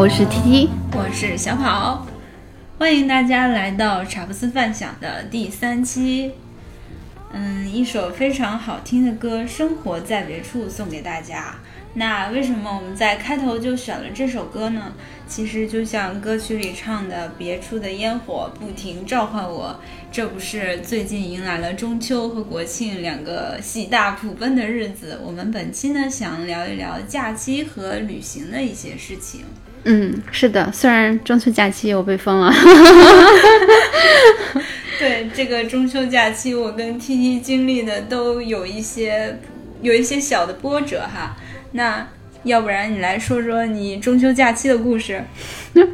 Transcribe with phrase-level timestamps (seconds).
[0.00, 0.68] 我是 T T。
[0.94, 2.06] 我是小跑，
[2.78, 6.32] 欢迎大家来到茶不思饭想的第三期。
[7.34, 11.56] 嗯，一首非常好听的歌《生活在别处》送给大家。
[11.92, 14.94] 那为什么我们在开头就选了这首歌呢？
[15.28, 19.78] 其实就像歌曲里唱的：“别处的烟火不停召唤我。”
[20.10, 25.20] 这不是最近迎来了中秋和国庆两个喜大普奔的日子。
[25.22, 29.42] 我们本期呢，想聊一聊假期和旅行的一些事情。
[29.84, 32.52] 嗯，是的，虽然中秋假期我被封了，
[34.98, 39.38] 对这个中秋假期，我跟 T T 经历的都有一些
[39.80, 41.36] 有一些小的波折哈。
[41.72, 42.06] 那
[42.44, 45.22] 要不然你来说说你中秋假期的故事？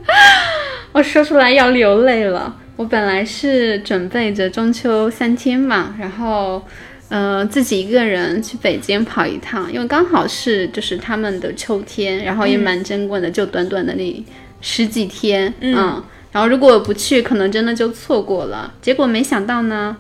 [0.93, 2.57] 我说出来要流泪了。
[2.77, 6.63] 我本来是准备着中秋三天嘛，然后
[7.09, 14.25] 呃自己一个人去北京跑一趟，因为刚好是就是他们的秋天，然后也蛮珍贵的，就短短的那
[14.61, 18.75] 十几天，嗯然后如果不去，可能真的就错过了。
[18.83, 19.97] 结果没想到呢，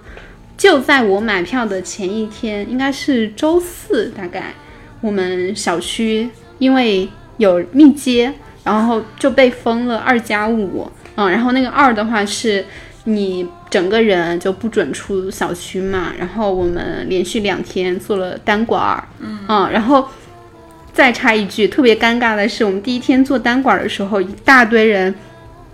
[0.58, 4.52] 就在我买票的前一天，应该是周四，大概
[5.00, 10.91] 我们小区因为有密接，然后就被封了二加五。
[11.14, 12.62] 嗯，然后那个二的话是
[13.04, 16.12] 你整个人就不准出小区嘛。
[16.19, 20.06] 然后我们连续两天做了单管儿，嗯然后
[20.93, 25.15] 再插一句，特别尴尬的是，我们第一天做单管儿的时候，一大堆人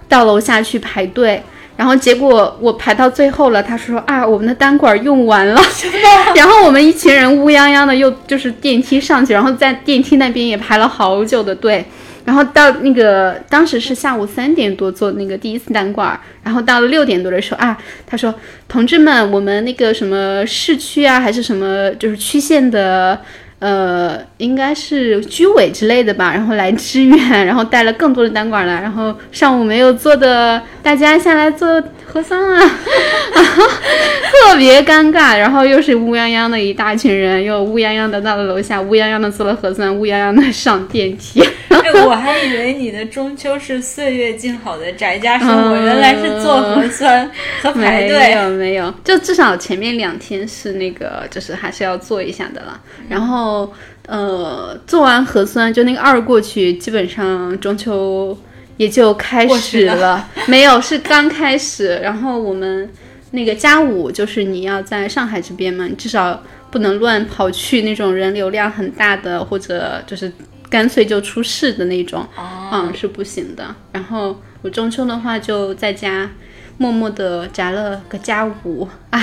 [0.09, 1.43] 到楼下去排队。
[1.75, 5.61] 然后结果我排到最后了，他说啊，我们的单管用完了，
[6.37, 11.85] 然后我们一群人乌泱泱的又就是电梯上去，然后在电梯那边也排了好久的队，
[12.25, 18.35] 然后到那个当时是下午三点多做那个第一次单管，然后到了六点多的时候啊，他说
[18.69, 23.21] 同志们，我们那个什么市区啊还是什么就是区县的。
[23.63, 32.59] 呃，应该是居委之类的吧， 然后来支援，然后带了更多的单管来，然后上午没有做的，大家下来做核酸啊，
[33.33, 41.41] 特别尴尬，然后又是乌泱泱的一大群人，又乌泱泱的到了楼下，乌泱泱的做了核酸，乌泱泱的上电梯。
[41.85, 47.31] 哎，我还以为你的中秋是岁月静好的宅家生活，原来是做核酸
[47.63, 48.31] 和排队没。
[48.33, 52.81] 有没有，就至少前面两天是那个，就是还是要做一下的啦。
[53.09, 53.73] 然后
[54.07, 58.37] 呃，做完核酸就那个二过去，基本上中秋
[58.77, 60.29] 也就开始了了。
[60.47, 62.01] 没有，是刚开始。
[62.03, 62.91] 然后我们
[63.31, 70.31] 那个加五就是你要在上海这边嘛，你至少不能乱跑去那种人流量很大的，或者就是
[70.73, 72.27] 干脆就出事的那种。
[72.35, 73.75] 哦，嗯，是不行的。
[73.93, 76.31] 然后我中秋的话就在家
[76.79, 79.21] 默默的宅了个家务，哎。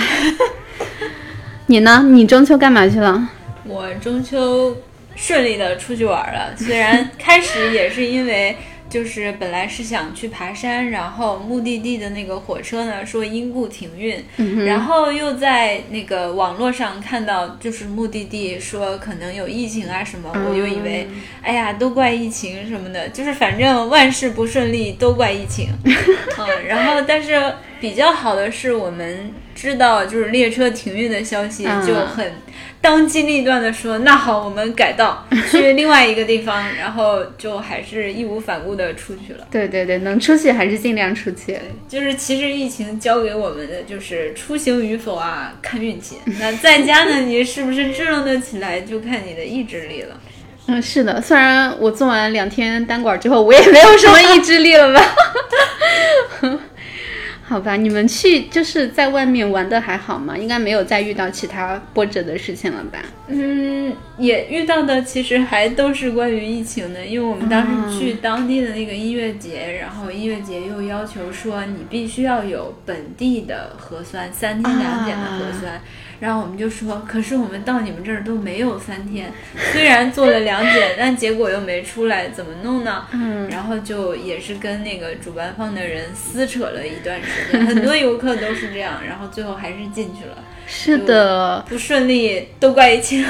[1.65, 2.05] 你呢？
[2.07, 3.27] 你中秋干嘛去了？
[3.63, 4.77] 我中秋
[5.15, 8.55] 顺利的出去玩了，虽然开始也是因为。
[8.89, 14.23] 就是本来是想去爬山，然后目的地的那个火车呢说因故停运，
[14.65, 21.07] 然后又在那个网络上看到就是目的地说可能有疫情啊什么，我就以为
[21.43, 32.31] 哎呀都怪疫情什么的，就是反正万事不顺利都怪疫情， 嗯，然后但是比较好的是我们知道就是列车停运的消息嗯就很。
[32.81, 39.45] 当机立断的说：“那好，我们改道 去另外一个地方，然后就还是义无反顾的出去了。
[39.51, 41.59] 对对对，能出去还是尽量出去。
[41.87, 46.17] 就是其实疫情教给我们的就是出行与否啊，看运气。
[46.39, 50.19] 那在家呢，你是不是支棱得起来，就看你的意志力了。
[50.67, 55.03] 嗯，是的，虽然我做完两天单管之后，我也没有什么意志力了吧。
[57.49, 60.37] 好吧，你们去就是在外面玩的还好吗？
[60.37, 62.99] 应该没有再遇到其他波折的事情了吧？
[63.27, 75.81] 嗯，也遇到的其实还都是关于疫情的，因为我们当时去当地的那个音乐节，然后音乐节又要求说你必须要有本地的核酸，三天两检的核酸。
[76.19, 79.31] 然后我们就说，可是我们到你们这儿都没有三天，
[79.71, 83.05] 虽然做了两检，但结果又没出来，怎么弄呢？
[83.13, 90.43] 嗯，然后就也是跟那个主办方的人撕扯了一段时间，很多游客都是这样，然后最后还是进去了。
[90.71, 93.25] 是的，不顺利都怪疫情。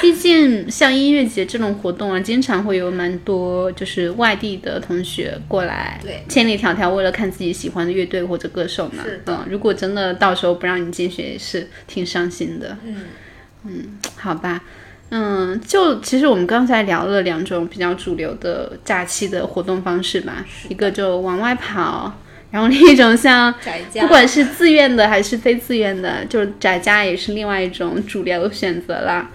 [0.00, 9.02] 毕竟像音乐节这种活动啊，经常会有蛮多就是外地的同学过来，对，千里迢迢为了看自己喜欢的乐队或者歌手嘛。
[9.04, 12.78] 是的，如果真的到时候不让你进去，也是挺伤心的。
[12.82, 13.02] 嗯
[13.66, 14.62] 嗯，好吧。
[15.10, 22.16] 嗯，就其实我们刚才聊了两种比较主流的假期的活动方式吧，一个就往外跑。
[22.50, 23.54] 然后另一种像，
[24.00, 29.30] 不管是自愿的还是非自愿的，就是宅家也是另外一种主流选择啦。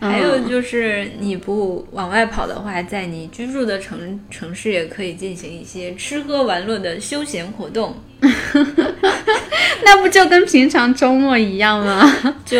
[0.00, 7.96] 还有就是你不往外跑的话，在你居住的城城市也可以进行一些吃喝玩乐的休闲活动。
[9.84, 12.10] 那不就跟平常周末一样吗？
[12.46, 12.58] 就，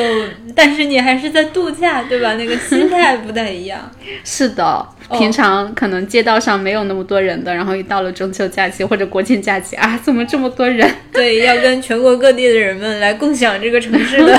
[0.55, 2.35] 但是你还是在度假，对吧？
[2.35, 3.91] 那个心态不太一样。
[4.25, 10.91] 是的，平常可能街道上没有那么多人的，然后一到了中秋假期或者国庆假期啊，怎么这么多人？
[11.13, 14.39] 对，要跟全国各地的人们来共享这个城市的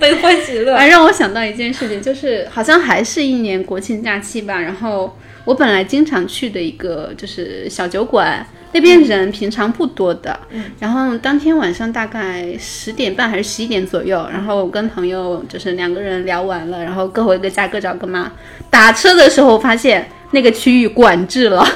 [0.00, 0.74] 悲欢喜乐。
[0.74, 8.46] 哎，让我想到一件事情，就是好像还是一年国庆假期吧，然后我本来经常去的一个就是小酒馆。
[8.72, 10.38] 那边人平常不多的，
[10.78, 18.32] 然后当天晚上大概十点半还是十一点左右，然后我跟朋友就是两个人聊完了，然后各回各家各找各妈。
[18.70, 21.66] 打车的时候发现那个区域管制了，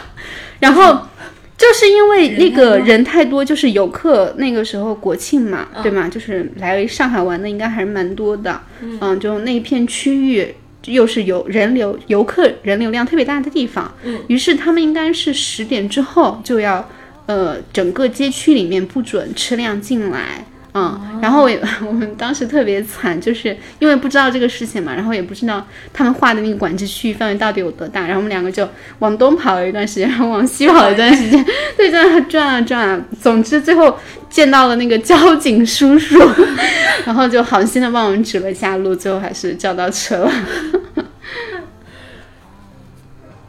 [0.59, 0.99] 然后
[1.59, 6.09] 就是因为那个人太多，就是游客那个时候国庆嘛，对吗？
[6.09, 10.55] 就是来上海玩的应该还是蛮多的，嗯，就那一片区域。
[10.87, 16.89] 又是有人流游客人流量特别大的地方，嗯，于是他们应该是十点之后就要，
[17.27, 20.45] 呃，整个街区里面不准车辆进来，
[20.79, 21.51] 嗯，然后我
[21.89, 28.69] 我们当时特别惨，就是因为不知道这个事情嘛，然后也不知道他们画的那个管制区域范围到底有多大，然后我们两个就
[28.99, 31.43] 往东跑了一段时间，然后往西跑了一段时间，
[31.79, 36.19] 对，在那转啊转啊，总之最后见到了那个交警叔叔，
[37.07, 40.33] 然后就好心的帮我们指了一下路，最后还是叫到车了。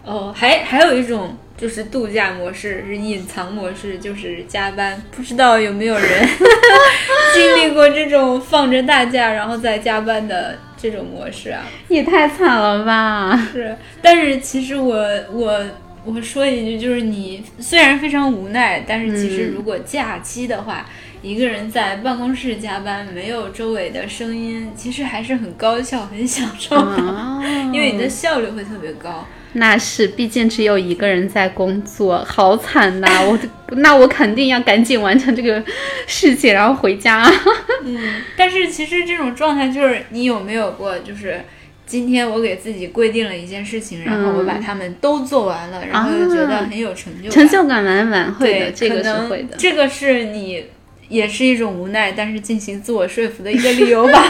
[0.05, 5.01] 哦，还还有一种就是度假模式，是隐藏模式，就是加班。
[5.11, 6.05] 不知道有没有人
[7.33, 11.63] 经历过这种放着大假然后再加班的这种模式啊？
[11.87, 13.35] 也太惨了吧！
[13.51, 15.59] 是，但是其实我我
[16.05, 20.85] 我说一句，就是你虽然非常无奈，但是其实如果假期的话，
[21.23, 26.97] 一个人在办公室加班，没有周围的声音，其实还是很高效、很享受的，
[27.73, 29.27] 因为你的效率会特别高。
[29.57, 33.07] 那是，毕竟只有一个人在工作，好惨呐！
[33.27, 33.37] 我
[33.77, 35.63] 那我肯定要赶紧完成这个
[36.05, 37.27] 事情，然后回家。
[37.83, 41.41] 嗯，但是其实这种状态就是你有没有过，就是
[41.87, 49.57] 今天我给自己规定了一件事情，然后我把他们都做完了，然后又觉得很有成就，成就感满满，会的，这个是会的。
[49.57, 50.65] 这个是你
[51.09, 54.23] 也是一种无奈，但是进行自我说服的一个理由吧。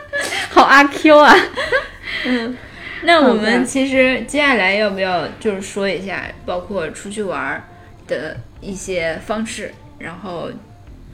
[0.48, 1.36] 好阿 Q 啊，
[2.24, 2.56] 嗯。
[3.04, 7.62] 那我们其实接下来要不要就是说一下，包括出去玩
[8.06, 10.50] 的一些方式，然后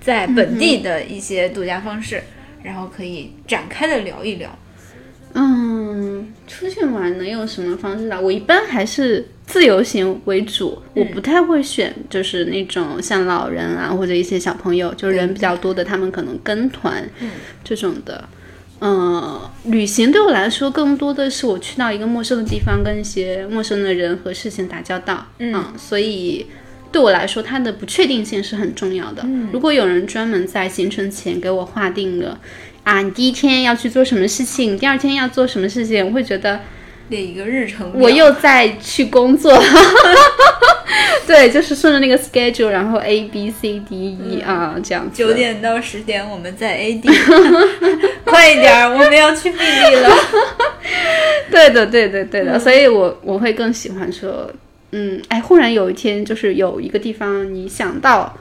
[0.00, 2.23] 在本地的一些度假方式，
[2.62, 4.50] 然后可以展开的聊一聊。
[5.35, 8.21] 嗯，出去玩能用什么方式呢？
[8.21, 17.07] 我一般还是自由行为主，我不太会选就是那种像老人啊或者一些小朋友，就是人比较多的，他们可能跟团
[17.62, 18.26] 这种的。
[18.31, 18.36] 嗯，
[19.64, 25.26] 旅行对我来说更多的是我去到一个陌生的地方，跟一些陌生的人和事情打交道。
[25.38, 26.47] 嗯，所以
[26.92, 29.23] 对我来说，它的不确定性是很重要的。
[29.25, 32.38] 嗯，如果有人专门在行程前给我划定了，
[32.85, 36.61] 啊，你第一天要去做什么事情，第二天要做什么事情，我会觉得
[37.09, 39.53] 列一个日程，我又在去工作。
[41.27, 45.11] 对，就是顺着那个 schedule，然后 A B C D E 啊，这样。
[45.13, 47.09] 九点到十点我们在 A D，
[48.25, 50.17] 快一点，我们要去 B D 了。
[51.51, 54.49] 对的，对的，对的，所以我我会更喜欢说，
[54.93, 58.37] 嗯，哎，忽然有一天就是有一个地方你想到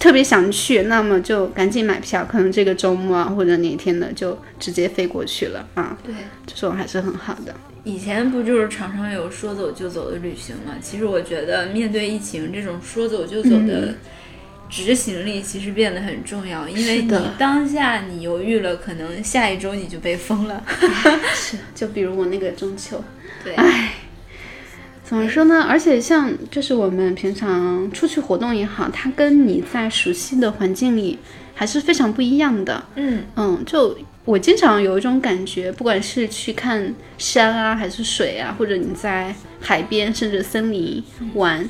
[0.00, 5.96] 特别想去，那么就赶紧买票，可能这个周末啊或者哪天的就直接飞过去了啊。
[6.02, 6.14] 对，
[6.46, 7.54] 这种还是很好的。
[7.84, 10.74] 以前不就是常常有说走就走的旅行吗？
[10.80, 13.94] 其实我觉得面对疫情这种说走就走的
[14.70, 16.68] 执行力，其实变得很重要。
[16.68, 20.62] 因为你当下你犹豫了，可能下一周你就被封了。
[21.34, 23.02] 是，就比如我那个中秋，
[23.42, 23.94] 对，唉，
[25.02, 25.62] 怎么说呢？
[25.68, 31.18] 而且像就是我们平常出去活动也好，它跟你在熟悉的环境里
[31.52, 32.84] 还是非常不一样的。
[32.94, 33.98] 嗯嗯，就。
[34.24, 41.02] 我经常有一种感觉，不管是去看山啊，还是水啊，或者你在海边甚至森林
[41.34, 41.68] 玩，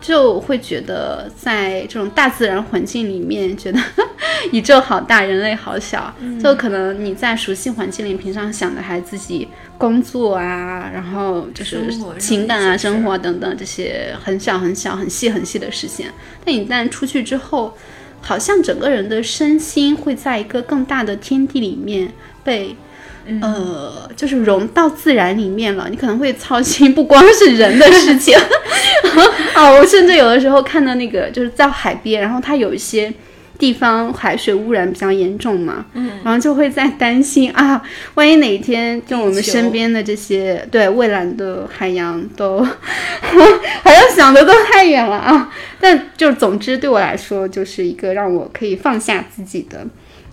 [0.00, 3.80] 就会觉得在这种大自然环境里面，觉得
[4.52, 6.14] 宇宙好大，人类好小。
[6.40, 16.06] 就可能你在熟悉环境里，平常想的还自己工作啊，然后就是情感啊、生活等等这些很小很小、很细很细的事情。
[16.44, 17.76] 但一旦出去之后，
[18.20, 22.12] 好像整个人的身心会在一个更大的天地里面
[22.44, 22.76] 被。
[23.42, 25.88] 呃，就是融到自然里面了。
[25.88, 28.34] 你可能会操心不光是人的事情
[29.54, 33.12] 啊，我甚至有的时候看到那个就是在海边，然后它有一些
[33.60, 37.80] 地方海水污染比较严重嘛，嗯，然后就会在担心啊，
[38.14, 45.52] 万一哪一天就我们身边的这些对蔚蓝的海洋都， 好像想的都太远了啊。
[45.78, 49.86] 但就总之对我来说，就是一个让我可以放下自己的，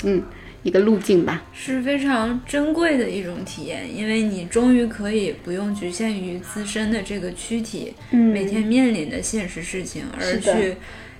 [0.06, 0.24] 嗯，
[0.64, 1.44] 一个路径吧。
[1.54, 10.76] 是非常珍贵的一种体验，因为你终于可以不用局限于自身的这个躯体，嗯每天面临的现实事情，而去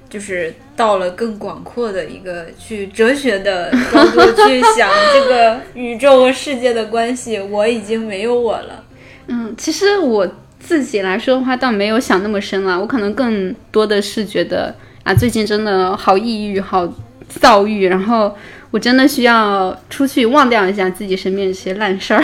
[0.10, 8.84] 就是到了更广阔的一个去哲学的高度去想这个宇宙和世界的关系，我已经没有我了。
[9.28, 10.26] 嗯，其实我
[10.60, 12.80] 自己来说的话，倒没有想那么深了。
[12.80, 14.74] 我可能更多的是觉得
[15.04, 16.88] 啊，最近真的好抑郁、好
[17.28, 18.34] 躁郁，然后
[18.72, 22.24] 我真的需要出去忘掉一下自己身边这些烂事儿。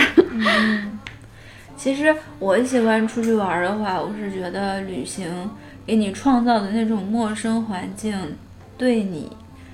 [1.76, 5.28] 其实我喜欢出去玩儿的话，我是觉得旅行
[5.86, 8.16] 给你创造的那种陌生环境，
[8.78, 9.30] 对你，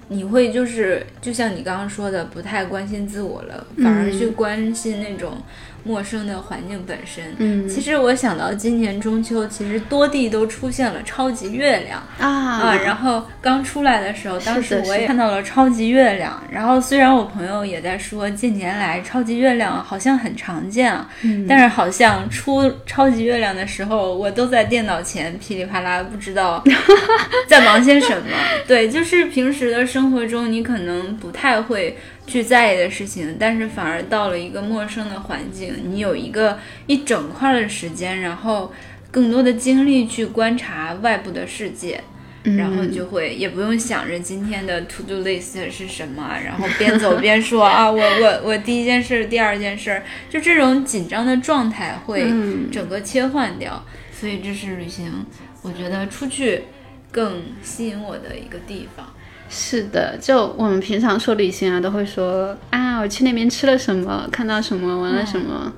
[0.08, 5.38] 你会就是就像你刚刚说的，不太关心自我了，反而去关心那种
[5.84, 7.24] 陌生的环境本身。
[7.38, 12.02] 嗯其实我想到今年中秋，其实多地都出现了超级月亮。
[12.18, 16.42] 啊，啊然后刚出来的时候，当时我也看到了超级月亮。
[16.50, 26.62] 然后虽然我朋友也在说，近年来超级月亮好像很常见啊，嗯但是好像出超级月亮的时候，我都在电脑前噼里啪啦，不知道
[27.48, 28.36] 在忙些什么。
[28.66, 31.96] 对，就是平时的生活中，你可能不太会
[32.30, 38.72] 去在意的事情，但是反而到了一个陌生的环境，你有一个一整块的时间，然后
[39.10, 42.00] 更多的精力去观察外部的世界。
[42.56, 53.84] 然后就会也不用想着今天的 to do list 是什么，然后边走边说 啊，我我我第一件事，第二件事，就这种紧张的状态会嗯整个切换掉。
[54.10, 55.26] 所以这是旅行，
[55.60, 56.62] 我觉得出去
[57.12, 59.14] 更吸引我的一个地方。
[59.50, 65.72] 是的，就我们平常说旅行啊，都会说啊，我去那边吃了什么，看到什么，玩了什么。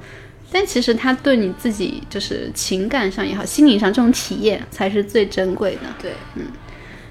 [0.53, 5.81] 但其实它对你自己就是情感上也好，心理上这种体验才是最珍贵的。
[6.03, 6.45] 对，嗯，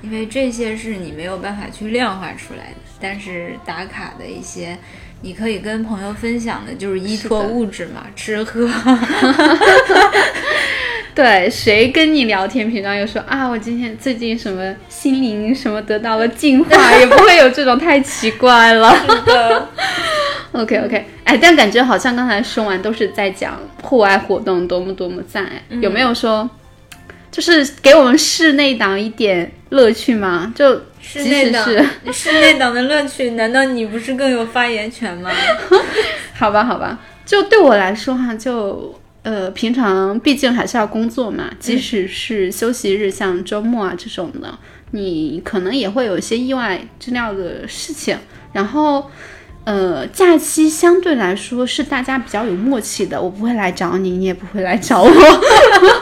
[0.04, 4.78] 因为这些是你没有办法去量化出来的，但是打卡的一些。
[5.24, 8.68] 你可以跟朋友分享的，就是依托物质嘛，吃喝。
[11.14, 18.96] 对，谁跟你聊天，平常又说啊，我今天最近什么心灵什么得到了净化，也不会有这种太奇怪了。
[19.26, 19.68] 的
[20.54, 26.50] OK OK，哎，但感觉好像刚才说完都是在讲户外活动多么多么赞，哎有没有说，
[27.30, 30.52] 就是给我们室内党一点乐趣吗？
[30.56, 35.30] 就即使室内党是， 室内党的乐趣，难道你不是更有发言权吗？
[36.36, 44.58] 好吧好吧，就对我来说哈，就呃平常毕竟还是要工作嘛，即使是休息日，像周末啊这种的，
[44.92, 48.18] 你可能也会有一些意外之料的事情，
[48.54, 49.10] 然后。
[49.64, 55.12] 呃，假期相对来说是大家比较有默契的，我不会来找你，你也不会来找我。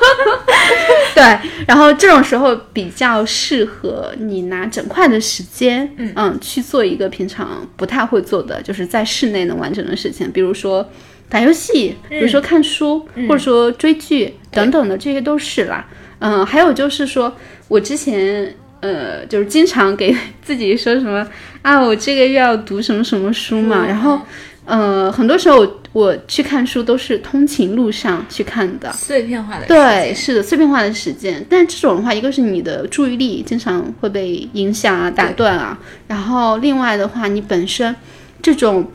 [1.14, 10.90] 对，然后这种时候比较适合你拿整块的时间，嗯去做一个平常不太会做的，就是在室内能完成的事情，比如说
[11.30, 15.88] 打游戏，比如说看书，或者说追剧等等的，这些都是啦。
[16.20, 17.34] 嗯，还有就是说
[17.68, 18.54] 我之前。
[18.82, 21.28] 呃，就是经常给自己说什么
[21.62, 24.22] 啊，我这个月要读什么什么书嘛，然后，
[24.64, 31.46] 呃，很多时候我我去看书都是通勤路上去看的，碎片化的对，是的，碎片化的时间。
[31.50, 37.94] 但这种的话，一个是你的注意力经常会被影响啊、打断啊，然后另外的话，你本身
[38.42, 38.90] 这种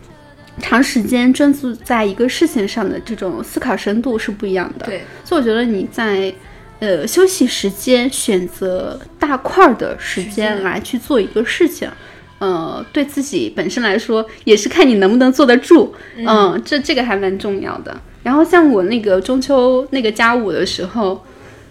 [0.60, 4.86] 长时间专注在一个事情上的这种思考深度是不一样的。
[4.86, 6.32] 对，所以我觉得你在
[6.80, 11.88] 呃休息时间选择大块儿的时间来去做一个事情。
[12.40, 17.96] 呃，对自己本身来说，也是看你能不能坐得住，嗯，这这个还蛮重要的。
[18.22, 21.24] 然后像我那个中秋那个加五的时候，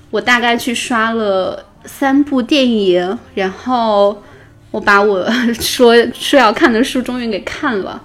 [0.09, 4.23] 我大概去刷了三部电影，然后
[4.71, 8.01] 我把我 说说要看的书终于给看了，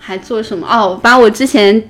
[0.00, 0.66] 还做什么？
[0.66, 1.88] 哦，把我之前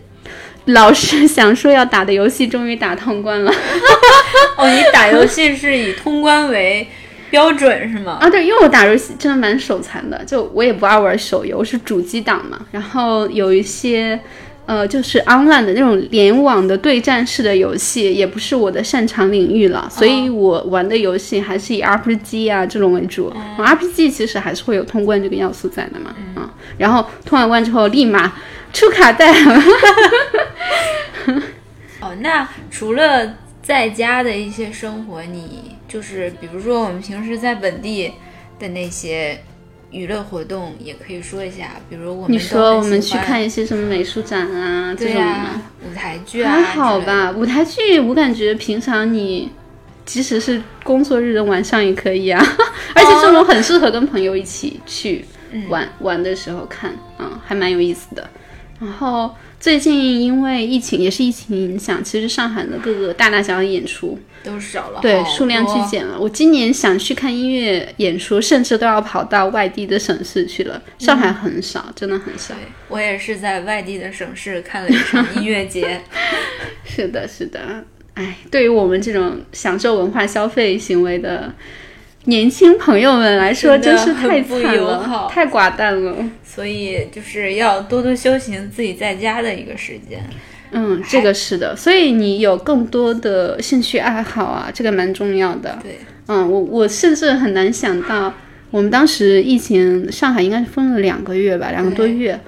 [0.66, 3.50] 老是 想说要打的游戏终于打通关了
[4.58, 6.86] 哦，你打游戏是以通关为
[7.30, 8.18] 标准是吗？
[8.20, 8.28] 啊！
[8.28, 12.58] 对，因为我打游戏真的蛮手残的，就我也不爱玩手游，我是主机党嘛。
[12.72, 14.18] 然后有一些
[14.70, 23.34] 呃，就是 online 的那种联网的对战式的游戏，也不是我的擅长领域了，所以我玩的游戏还是以 RPG 啊这种为主。
[23.58, 28.32] RPG 其实还是会有通关这个要素在的嘛，啊，然后通完关之后立马
[28.72, 29.34] 出卡带。
[32.00, 38.12] 哦，那除了在家的一些生活，你就是比如说我们平时在本地
[38.60, 39.42] 的那些
[39.90, 41.72] 娱乐活动，也可以说一下。
[41.88, 45.50] 比如我们你说我们去看一些什么美术展啊这种对呀、
[45.82, 47.00] 的，舞台剧啊，还好？
[47.00, 47.30] 吧？
[47.32, 49.50] 舞台剧我感觉平常你
[50.04, 52.40] 即使是工作日的晚上也可以啊，
[52.94, 55.24] 而且这种很适合跟朋友一起去
[55.68, 58.28] 玩、玩的时候看，嗯，还蛮有意思的。
[58.80, 66.18] 然后最近因为疫情，也是疫情影响，其实上海的各个大大小小演出，都少了对数量剧减了。
[66.18, 70.82] 我今年想去看音乐演出，甚至都要跑到外地的省市去了。
[70.98, 72.54] 上海很少，真的很少。
[72.54, 76.00] 对我也是在外地的省市看了一场音乐节，
[76.82, 77.84] 是的，是的。
[78.14, 81.54] 哎，对于我们这种享受文化消费行为的
[82.24, 86.14] 年轻朋友们来说，真是太惨了太寡淡了。
[86.44, 90.22] 所以就是要多多修行自己在家的一个时间。
[90.72, 95.78] 嗯，这个是的，所以你有更多的兴趣爱好啊，这个蛮重要的。
[95.82, 95.98] 对，
[96.28, 98.32] 嗯，我我甚至很难想到，
[98.70, 102.38] 我们当时疫情，上海应该是封了两个月吧，两个多月。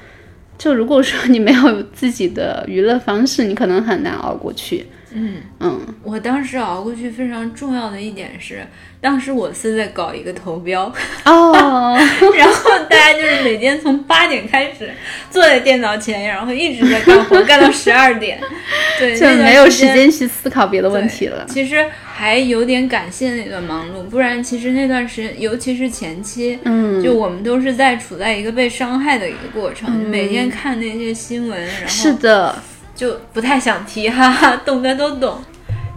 [0.57, 4.87] 就如果说你没有自己的娱乐方式，你可能很难熬过去。
[5.15, 8.67] 嗯嗯，我当时熬过去非常重要的一点是，
[9.01, 10.93] 当时我是在搞一个投标，
[11.25, 11.97] 哦，
[12.37, 14.91] 然后大家就是每天从八点开始
[15.31, 18.41] 坐在电脑前，然后一直在干活，干到十二点。
[18.99, 21.47] 对，就没有时间间去思考别的问题了。
[21.49, 32.63] 其实还有点感谢那段忙碌，不然其实那段时间，尤其是前期，嗯，就我们都是在处在一个被伤害的一个过程，每天看那些新闻，然后是的，
[32.95, 35.43] 就不太想提，哈哈，懂的都懂。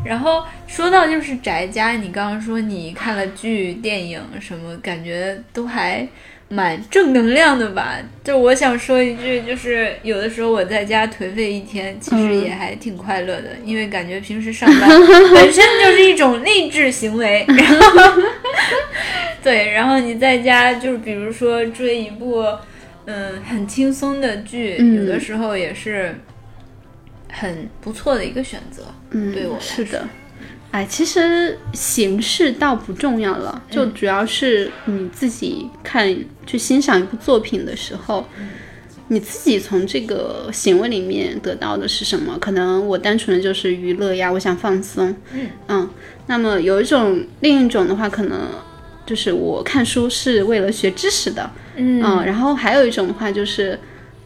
[0.05, 6.07] 然后说到就是宅家，你刚刚说你看了剧、电影什么，感觉都还
[6.47, 7.97] 蛮正能量的吧？
[8.23, 14.87] 就我想说一句，就是有的时候我在家颓废一天，其实也还挺快乐的，因为感觉平时上班
[15.33, 17.43] 本身就是一种励志行为。
[17.47, 18.21] 然后，
[19.41, 22.45] 对，然后你在家就是比如说追一部
[23.05, 26.15] 嗯很轻松的剧，嗯有的时候也是
[27.39, 28.83] 很不错的一个选择。
[29.11, 30.07] 嗯，对我来是的。
[30.71, 36.13] 哎，其实形式倒不重要了，就主要是你自己看
[36.45, 38.25] 去欣赏一部作品的时候，
[39.07, 42.37] 你自己从这个行为里面得到的是什么？
[42.39, 45.15] 可能我单纯的就是娱乐呀，我想放松，
[45.67, 45.89] 嗯
[46.27, 48.49] 那么有一种另一种的话，可能
[49.05, 53.79] 就是我看书是为了学知识的，嗯嗯，然后还有一种的话就是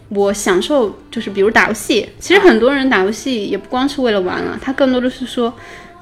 [0.10, 2.10] 我享受，就是比如打游戏。
[2.20, 5.54] 其实很多人打游戏也不光是为了玩了，他更多的是说，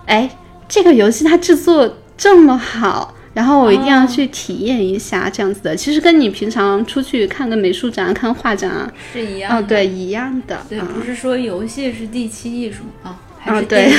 [0.05, 0.29] 哎，
[0.67, 5.75] 这个游戏它制作这么好，然后我一定要哦去体验一下这样子的。
[5.75, 9.57] 其实跟你平常出去看个美术展、看画展啊，是一样的。
[9.59, 10.57] 哦，对，一样的。
[10.69, 13.91] 对，啊不是说游戏是第七艺术啊，还是啊对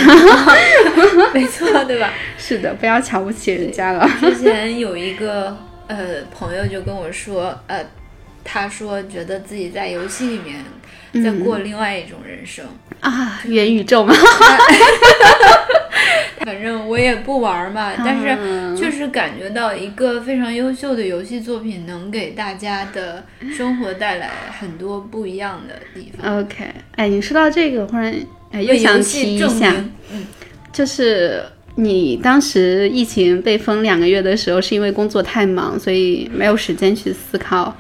[1.35, 2.13] 没错，对吧？
[2.37, 4.09] 是的，不要瞧不起人家了。
[4.21, 7.85] 之前有一个呃朋友就跟我说，呃，
[8.51, 10.65] 他说觉得自己在游戏里面
[11.23, 12.65] 在过另外一种人生。
[13.01, 14.13] 啊，元宇宙嘛，
[16.41, 23.25] 反正我也不玩嘛，但是嗯确实感觉到一个非常优秀的游戏作品能给大家的
[23.57, 26.41] 生活带来很多不一样的地方。
[26.41, 26.65] OK，
[26.97, 28.13] 哎，你说到这个，忽然
[28.51, 29.73] 哎又想提一下，
[30.11, 30.27] 嗯，
[30.73, 31.45] 就是
[31.77, 37.77] 你当时疫情被封两个月的时候，是因为工作太忙，所以没有时间去思考，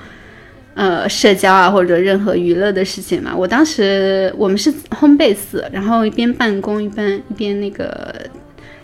[0.79, 3.35] 呃，社交啊或者任何娱乐的事情嘛。
[3.35, 8.15] 我当时我们是 home base，然后一边办公一边一边那个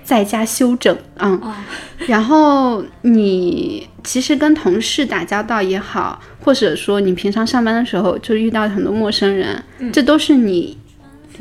[0.03, 1.55] 在家休整，嗯，哦
[2.09, 10.77] 然后你其实跟同事打交道也好，或者说你平常上班的时候就遇到很多陌生人，这都是你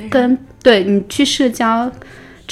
[0.07, 1.91] 跟对你去社交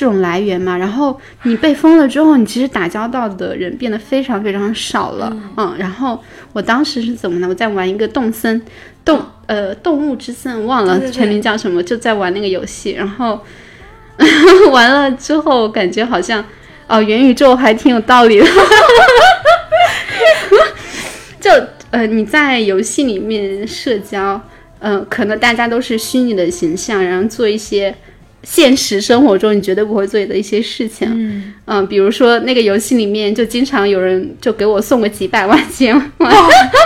[0.02, 0.76] 这种来源嘛。
[0.76, 5.76] 然后你被封了之后，你其实打交道的人变得非常非常少了，嗯。
[5.78, 6.20] 然后
[6.54, 7.48] 我当时是怎么呢？
[7.48, 8.60] 我在玩一个动森
[9.06, 13.40] 动、呃动物之森，忘了全名叫什么，就在玩那个游戏，然后
[14.72, 16.44] 完了之后感觉好像。
[16.88, 18.46] 哦，元宇宙还挺有道理的，
[21.40, 21.50] 就
[21.90, 24.42] 呃你在游戏里面社交，
[24.80, 27.96] 嗯、可能大家都是虚拟的形象，然后做一些
[28.44, 31.08] 现实生活中你绝对不会做的一些事情。
[31.12, 36.34] 嗯，嗯，比如说那个游戏里面，就经常有人就给我送个几百万、千万，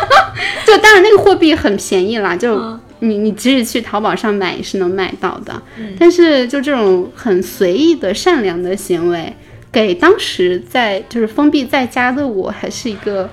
[0.65, 5.61] 就当然那个货币很便宜啦，就嗯你你即使去淘宝上买也是能买到的。
[5.99, 9.31] 但是就这种很随意的善良的行为，
[9.71, 13.29] 给当时在就是封闭在家的我，还是一个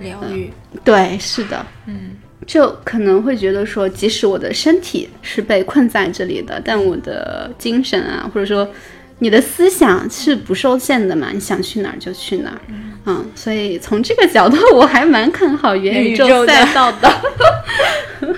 [0.00, 0.50] 疗愈，
[0.84, 2.12] 对，是的，嗯
[2.46, 8.68] 就可能会觉得说，即使我的身体是被困在这里的，但我的精神啊，或者说
[9.20, 12.60] 你的思想是不受限的嘛，你想去哪儿就去哪儿。
[13.04, 17.08] 嗯，所以从这个角度，我还蛮看好元宇宙赛道的。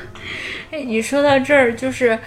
[0.70, 2.18] 哎，你说到这儿，就是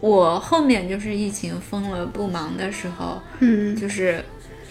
[0.00, 4.22] 我后面就是疫情封了不忙的时候，嗯就是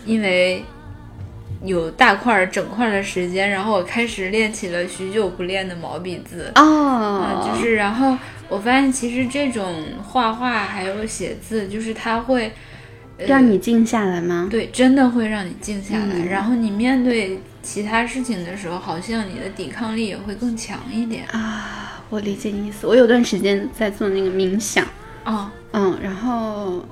[0.05, 0.63] 因为
[1.63, 6.51] 有大块儿整块儿的时间，然后我开始练起了许久不练的毛笔字。
[6.55, 8.17] 啊，哦，就是，然后
[8.47, 12.51] 我发现其实这种画画还有写字，就是它会，
[13.17, 14.47] 呃让你静下来吗？
[14.49, 16.05] 对，真的会让你静下来。
[16.13, 21.25] 嗯然后你面对其他事情的时候，好像你的抵抗力也会更强一点。
[21.31, 22.85] 啊，我理解你意思。
[22.85, 24.85] 我有段时间在做那个冥想，
[25.25, 26.85] 哦，嗯，然后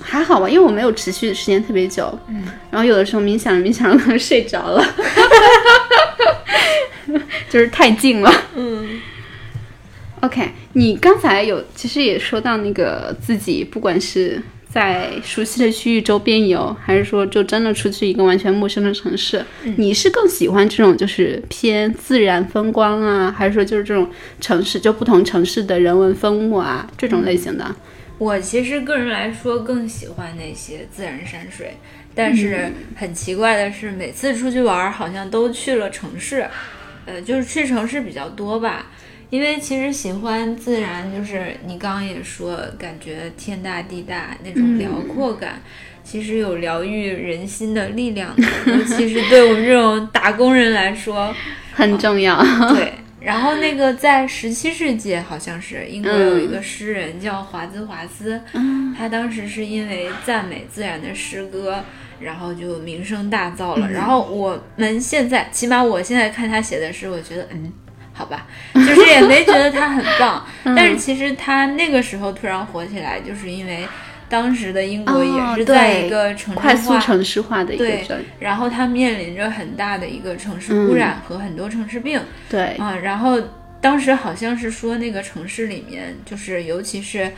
[0.00, 4.84] 还好吧，因为我没有持续的时间特别久，嗯，然后有的时候冥想着冥想着可能睡着了，
[7.50, 8.32] 就是太静了。
[8.54, 9.00] 嗯。
[10.20, 19.44] OK，你刚才有其实也说到那个自己，不管是在熟悉的区域周边游，还是说就真的出去一个完全陌生的城市，
[19.76, 24.08] 你是更喜欢这种就是偏自然风光啊，还是说就是这种
[24.40, 27.76] 城市就不同城市的人文风物啊这种类型的？
[28.18, 31.74] 我其实个人来说更喜欢那些自然山水，
[32.14, 36.48] 但是很奇怪的是，每次出去玩儿好像都去了城市，
[37.04, 38.86] 呃，就是去城市比较多吧。
[39.28, 45.60] 因为其实喜欢自然，就是你刚刚也说，感觉天大地大那种辽阔感，
[46.04, 51.34] 其实有疗愈人心的力量的，尤其是对我们这种打工人来说，
[51.74, 52.40] 很重要。
[52.72, 52.92] 对，
[53.26, 58.40] 然后那个在十七世纪，好像是英国有一个诗人叫华兹华斯，
[58.96, 61.82] 他当时是因为赞美自然的诗歌，
[62.20, 63.90] 然后就名声大噪了。
[63.90, 67.72] 然后我们现在，起码我现在看他写的诗，我觉得嗯。
[68.18, 70.42] 好吧，就是也没觉得他很棒，
[70.74, 73.86] 但是其实他那个时候突然火起来，就是因为
[74.28, 83.40] 当时的英国也是在一个城市化、快速城市化的一个对镇，然后它面临着很大的一个城市污染和很多城市病，对，啊，然后
[83.80, 87.30] 当时好像是说那个城市里面，就是尤其是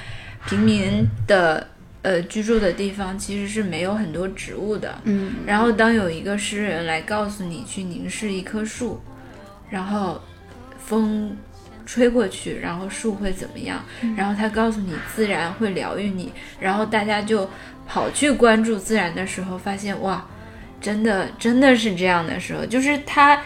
[0.48, 1.66] 平民的
[2.02, 4.98] 呃居住的地方，其实是没有很多植物的。
[5.04, 9.00] 嗯，然后当有一个诗人来告诉你去凝视一棵树，
[9.68, 10.20] 然后
[10.78, 11.36] 风
[11.88, 13.82] 吹过去，然后树会怎么样？
[14.14, 17.48] 然后他告诉你自然会疗愈你，然后大家就
[17.86, 20.22] 跑去关注自然的时候，发现哇，
[20.82, 23.42] 真的真的是这样的时候，就是他。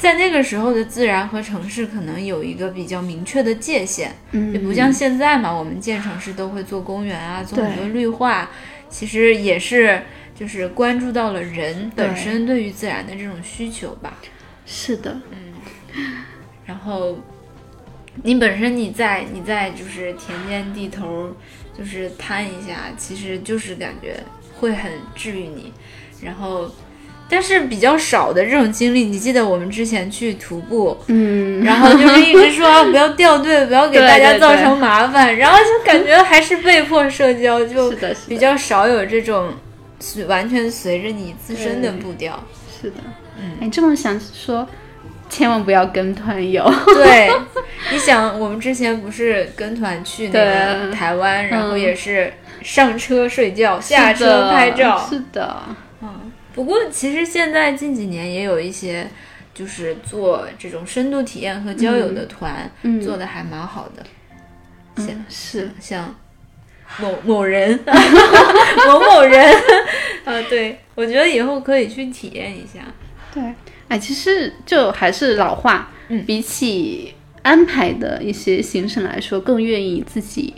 [0.00, 8.48] 在那个时候的自然和城市可能有一个比较明确的界限，嗯也不像现在嘛，我们建城市都会做公园啊，做很多绿化，
[8.88, 10.00] 其实也是
[10.34, 14.14] 就是关注到了人本身对于自然的这种需求吧。
[14.64, 16.14] 是的，嗯
[16.64, 17.18] 然后
[18.22, 21.30] 你本身你在你在就是田间地头
[21.76, 24.18] 就是摊一下，其实就是感觉
[24.58, 25.72] 会很治愈你。
[26.22, 26.70] 然后，
[27.30, 37.90] 但是比较少的这种经历，你记得我们之前去徒步，嗯， 然后就是一直说不要掉队，不要给大家造成麻烦，然后就感觉还是被迫社交，就
[38.28, 39.50] 比较少有这种
[39.98, 42.38] 随完全随着你自身的步调。
[42.82, 42.96] 是的，
[43.38, 44.68] 嗯哎，这么想说，
[45.30, 46.62] 千万不要跟团游。
[46.92, 47.30] 对，
[47.90, 52.30] 你想，我们之前不是跟团去那个台湾，然后嗯也是
[52.62, 54.98] 上车睡觉，下车拍照。
[55.08, 55.62] 是的，
[56.02, 59.08] 嗯，不过其实现在近几年也有一些，
[59.54, 64.04] 就是做这种深度体验和交友的团，嗯做的还蛮好的。
[64.96, 66.14] 像嗯，是，像
[66.98, 67.78] 某某人，
[68.86, 69.54] 某某人，
[70.24, 72.80] 啊，对，我觉得以后可以去体验一下。
[73.32, 73.42] 对，
[73.90, 76.24] 哎，其实就还是老话，嗯。
[76.24, 80.54] 比起安排的一些行程来说，更愿意自己。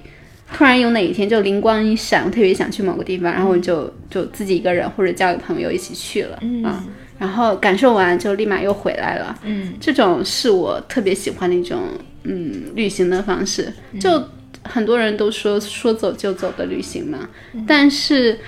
[0.54, 6.62] 突然有哪一天就灵光一闪，我特别想去某个地方，然后我就就自己一个人或者叫个朋友一起去了，嗯。
[6.62, 6.84] 啊，
[7.18, 9.72] 然后感受完就立马又回来了，嗯。
[9.80, 11.80] 这种是我特别喜欢的一种
[12.24, 13.72] 嗯旅行的方式。
[13.98, 14.22] 就
[14.64, 17.28] 很多人都说说走就走的旅行嘛，
[17.66, 18.38] 但是，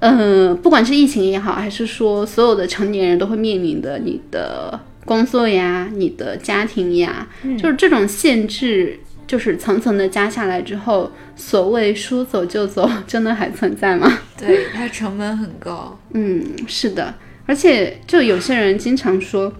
[0.00, 7.26] 嗯、不管是疫情也好，还是说所有的成年人都会面临的你的工作呀、你的家庭呀，
[7.58, 9.00] 就是这种限制。
[9.28, 14.20] 就是层层的加下来之后，所谓说走就走， 真的还存在吗？
[14.38, 15.98] 对，它成本很高。
[16.14, 17.12] 嗯，是的，
[17.44, 19.52] 而且就有些人经常说，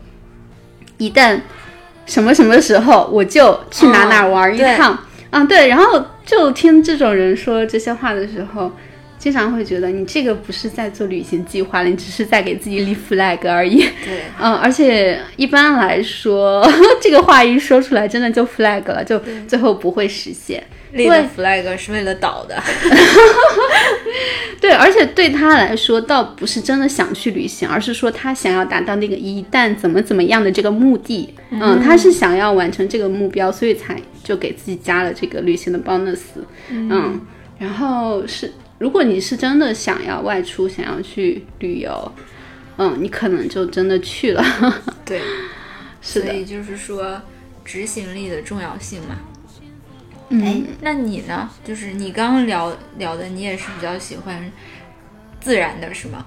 [0.97, 1.39] 一旦
[2.07, 4.99] 什么什么时候我就去哪哪玩一趟，
[5.33, 8.73] 嗯，对，然后就听这种人说这些话的时候，
[9.19, 13.81] 经常会觉得你这个不是在做旅行计划了，你只是在给自己立 flag 而已。
[14.05, 16.67] 对，嗯，而且一般来说，
[17.03, 20.63] 这个话一说出来，真的就 flag 了，就最后不会实现。
[20.93, 22.57] 立的 flag 是为了倒的。
[24.59, 31.35] 对，而且对他来说，倒不是真的想去旅行，而是说他想要达到那个一旦怎么怎么样的这个目的。
[31.51, 36.21] 嗯，他是想要完成这个目标，所以才就给自己加了这个旅行的 bonus。
[36.71, 37.21] 嗯，
[37.59, 42.13] 然后是，如果你是真的想要外出，想要去旅游，
[42.77, 44.45] 嗯，你可能就真的去了。
[45.05, 45.21] 对，
[46.01, 47.21] 是的所以就是说
[47.65, 49.17] 执行力的重要性嘛。
[50.31, 51.49] 嗯哎，那你呢？
[51.65, 54.53] 就是你刚刚聊聊的，你也是比较喜欢
[55.41, 56.27] 自然的，是吗？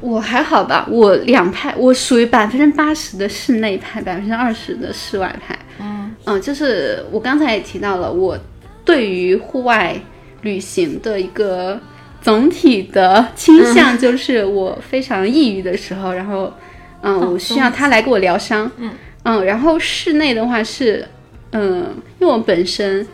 [0.00, 5.56] 我还好吧，我两派，我属于百分之八十的室内派，百分之二十的室外派。
[5.78, 8.36] 嗯嗯，就是我刚才也提到了，我
[8.84, 9.96] 对于户外
[10.42, 11.80] 旅行的一个
[12.20, 16.52] 总体的倾向，就是我非常抑郁的时候，然后，
[17.00, 18.70] 嗯，我需要他来给我疗伤。
[18.76, 18.90] 嗯
[19.24, 21.06] 嗯，然后室内的话是，
[21.52, 23.06] 嗯，因为我本身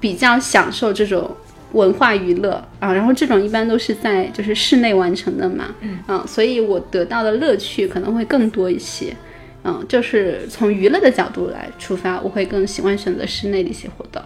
[0.00, 1.30] 比较享受这种
[1.72, 5.74] 文化娱乐啊，然后这种一般都是在就是室内完成的嘛，
[6.06, 9.16] 嗯所以我得到的乐趣可能会更多一些。
[9.64, 14.20] 嗯，就是从娱乐的角度来出发，我会更喜欢选择室内的一些活动。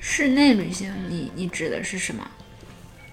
[0.00, 2.26] 室内旅行你，你指的是什么？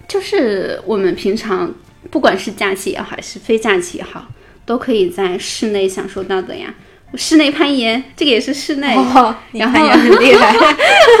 [0.08, 1.74] 就是我们平常
[2.10, 4.26] 不管是假期也好，还是非假期也好，
[4.64, 6.72] 都可以在室内享受到的呀。
[7.14, 8.94] 室内攀岩，这个也是室内。
[8.94, 10.54] 哦，你然后攀岩很厉害。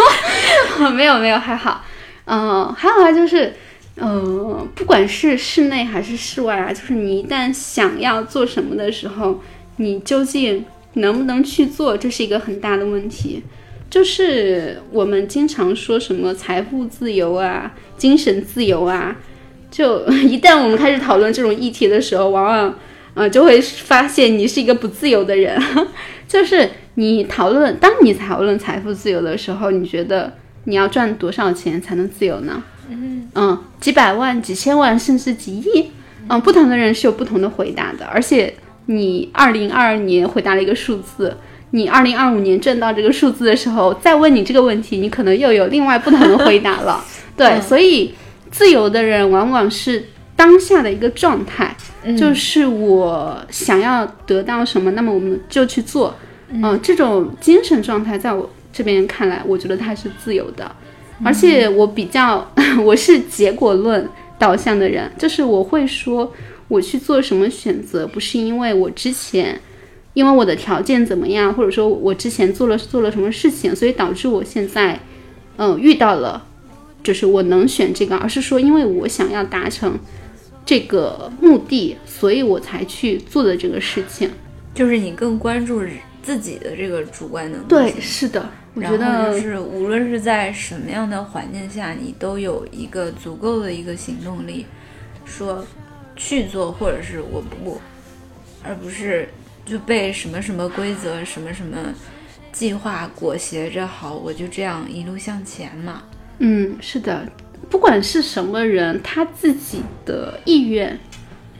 [0.92, 1.84] 没有没有，还好。
[2.26, 3.54] 嗯、还有啊，就是，
[3.94, 9.40] 呃，不管是室内还是室外啊，就是你一旦想要做什么的时候，
[9.76, 13.42] 你究竟能不能去做，这是一个很大的问题。
[13.88, 19.16] 就是我们经常说什么财富自由啊、精神自由啊，
[19.70, 22.74] 就一旦我们开始讨论这种议题的时候，往往
[23.14, 25.60] 呃就会发现你是一个不自由的人。
[26.28, 30.32] 就是你讨论，当你讨论财富自由的时候，你觉得
[30.64, 32.62] 你要赚多少钱才能自由呢？
[33.34, 35.90] 嗯几百万、几千万，甚至几亿。
[36.28, 38.52] 嗯，不同的人是有不同的回答的，而且
[38.86, 41.36] 你二零二二年回答了一个数字，
[41.76, 47.04] 你二零二五年挣到这个数字的时候，再问你这个问题，你可能又有另外不同的回答了。
[47.36, 48.14] 对，所以
[48.50, 50.02] 自由的人往往是
[50.34, 51.76] 当下的一个状态，
[52.16, 56.16] 就是我想要得到什么，那么我们就去做。
[56.48, 60.74] 嗯、这种精神状态在我这边看来，我觉得它是自由的，
[61.22, 62.50] 而且我比较
[62.82, 64.08] 我是结果论
[64.38, 66.32] 导向的人，就是我会说
[66.68, 69.60] 我去做什么选择，不是因为我之前。
[70.16, 74.98] 因为我的条件怎么样，或者说我之前做了做了什么事情，所以导致我现在，
[75.58, 76.46] 嗯、遇到了，
[77.02, 79.98] 就是我能选这个，而是说因为我想要达成
[80.64, 84.30] 这个目的，所以我才去做的这个事情。
[84.72, 85.82] 就是你更关注
[86.22, 94.64] 自己的这个主观能动对，是的，我觉得就是无论是在什么样的环境下，你都有一个足够的一个行动力，
[95.26, 95.62] 说
[96.16, 97.78] 去做，或者是我不，
[98.62, 99.28] 而不是
[99.66, 101.76] 就被什么什么规则、什么什么
[102.52, 106.02] 计划裹挟着，好，我就这样一路向前嘛。
[106.38, 107.26] 嗯，是的，
[107.68, 110.98] 不管是什么人，他自己的意愿，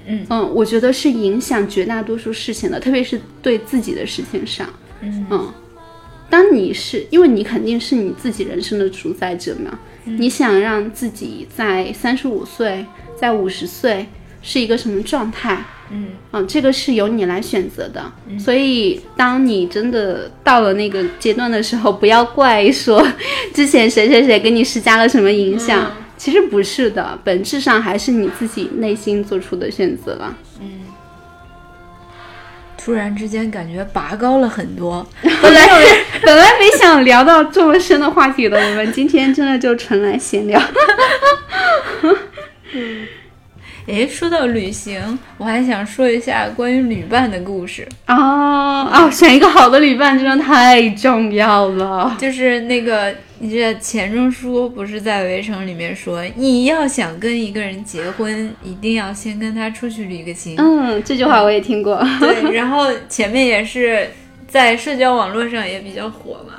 [0.06, 4.68] 嗯我觉得是影响绝大多数事情的，特别是对自己的事情上。
[5.00, 5.52] 嗯
[6.28, 12.84] 当你是因为你肯定是你自己人生的主宰者嘛，嗯你想让自己在三十五岁、
[13.18, 14.06] 在五十岁
[14.46, 15.58] 是一个什么状态？
[15.90, 18.12] 嗯嗯，这个是由你来选择的。
[18.38, 23.04] 所以，当你真的到了那个阶段的时候，不要怪说
[23.52, 25.90] 之前谁谁谁给你施加了什么影响。
[26.16, 30.34] 其实不是的，本质上还是你自己内心做出的选择了。
[30.60, 30.80] 嗯
[32.78, 35.04] 突然之间感觉拔高了很多。
[35.20, 35.68] 本来
[36.22, 40.62] 本来没想聊到这么深的话题的，我们今天真的就纯来闲聊。
[43.86, 47.86] 诶，说到旅行，我还想说一下关于旅伴的故事。
[48.06, 49.10] 啊啊！
[49.10, 52.16] 选一个好的旅伴真的太重要了。
[52.18, 60.56] 就是那个，你记得钱钟书不是在《围城》里面说，你要想跟一个人结婚，一定要先跟他出去旅个行。
[60.58, 62.04] 嗯，这句话我也听过。
[62.18, 64.10] 对，然后前面也是
[64.48, 66.54] 在社交网络上也比较火嘛。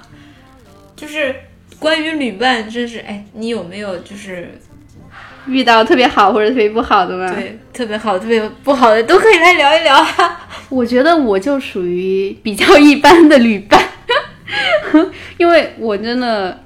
[0.96, 1.36] 就是
[1.78, 4.58] 关于旅伴，真是哎，你有没有就是
[5.48, 10.48] 遇到特别好或者特别不好的吗？，对特别好、特别不好的都可以来聊一聊啊。
[10.70, 13.82] 我觉得我就属于比较一般的旅伴，
[15.38, 16.60] 因为我真的，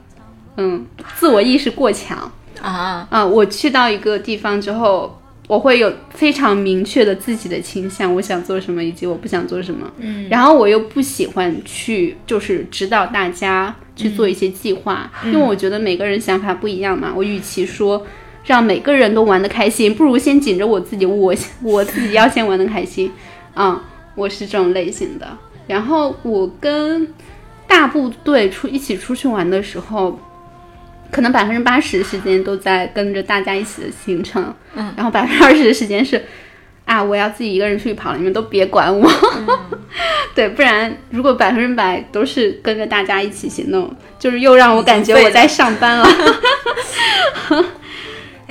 [0.57, 0.85] 嗯，
[1.17, 3.25] 自我意识过强啊，啊。
[3.25, 9.91] 我去到一个地方之后，我会有非常明确的自己的倾向，我想做什么以及我不想做什么。
[9.99, 17.11] 嗯，然后我又不喜欢去就是指导大家去做一些计划，因为我觉得每个人想法不一样嘛。
[17.15, 18.03] 我与其说
[18.45, 23.11] 让每个人都玩的开心，不如先紧着我自己，我 我自己要先玩的开心。
[23.53, 23.83] 啊、
[24.15, 25.27] 我是这种类型的。
[25.67, 27.07] 然后我跟
[27.67, 30.19] 大部队出一起出去玩的时候，
[31.11, 36.23] 可能百分之八十的时间都在跟着大家一起的行程，嗯，然后百分之二十的时间是。
[36.83, 39.09] 啊，我要自己一个人出去跑了，你们都别管我。
[40.35, 46.09] 对，不然如果百分之百都是跟着大家一起行动，就是又让我感觉我在上班了。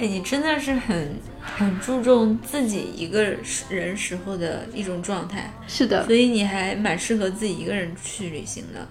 [0.01, 3.23] 哎，你真的是很很注重自己一个
[3.69, 8.89] 人时候的一种状态，是的，所以你还蛮适合自己一个人去旅行的。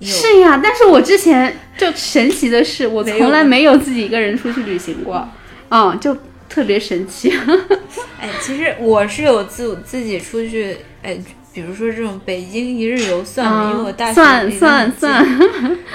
[0.00, 5.28] 是呀，但是我之前就神奇的是，我从来没有自己一个人出去旅行过，
[5.68, 6.16] 嗯，就
[6.48, 7.30] 特别神奇。
[8.18, 11.18] 哎，其实我是有自自己出去，哎，
[11.52, 13.70] 比如说这种北京一日游算吗？
[13.72, 15.38] 因为我大学算算算，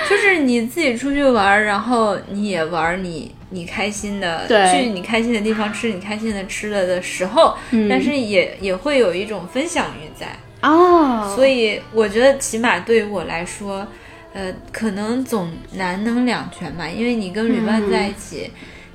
[0.07, 7.87] 就是你自己出去玩儿，然后你也玩儿你你开心的，去你开心的地方吃你开心的吃的的时候，嗯。
[7.89, 10.27] 但是也也会有一种分享欲在。
[10.61, 13.87] 哦，所以我觉得起码对于我来说，
[14.33, 18.49] 呃，可能总难能两全吧，因为你跟旅伴在一起，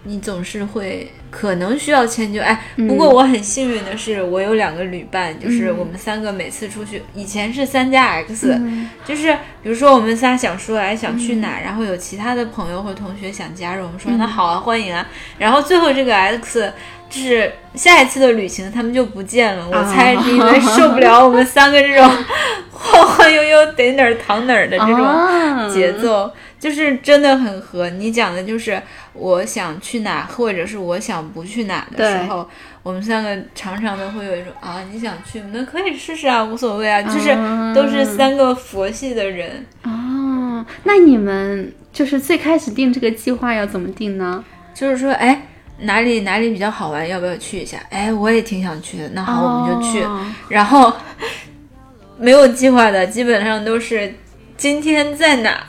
[0.04, 2.40] 你总是会可能需要迁就。
[2.40, 8.60] 哎，不过我很幸运的是，我有两个旅伴，就是我们三个每次出去，以前是三加 X，、
[9.04, 9.32] 就是
[9.62, 15.06] 比如说我们仨想说哎想去哪，然后有其他的朋友或同学想加入，我们说那好啊，欢迎啊，
[15.38, 16.72] 然后最后这个 X。
[17.10, 19.66] 就是下一次的旅行，他们就不见了。
[19.68, 22.08] 我猜是因为受不了我们三个这种
[22.70, 27.90] 晃晃悠悠、得哪儿躺哪儿的这种啊节奏，就是真的很合。
[27.90, 28.80] 你讲的就是
[29.14, 32.48] 我想去哪，或者是我想不去哪的时候，
[32.84, 37.34] 我们三个常常的会有一种啊，你想去，那可以试试啊，无所谓啊，就是
[37.74, 39.66] 都是三个佛系的人。
[39.84, 44.44] 哦，那你们就是最开始定这个计划要怎么定呢？
[44.74, 45.46] 就是说，哎，
[45.80, 47.78] 哪里哪里比较好玩，要不要去一下？
[47.90, 50.02] 哎，我也挺想去的，那好，我们就去。
[50.04, 50.92] 哦然后
[52.18, 54.14] 没有计划的，基本上都是
[54.56, 55.64] 今天在哪，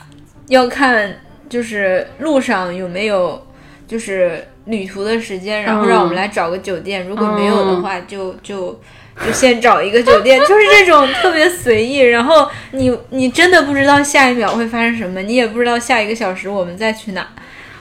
[0.52, 3.46] 要看就是路上有没有
[3.86, 7.06] 就是旅途的时间，然后让我们来找个酒店。
[7.06, 8.80] 如果没有的话，就就。
[9.26, 17.28] 就先找一个酒店，就是这种特别随意，然后你你真的不知道下一秒会发生什么，你也不知道下一个小时我们再去哪，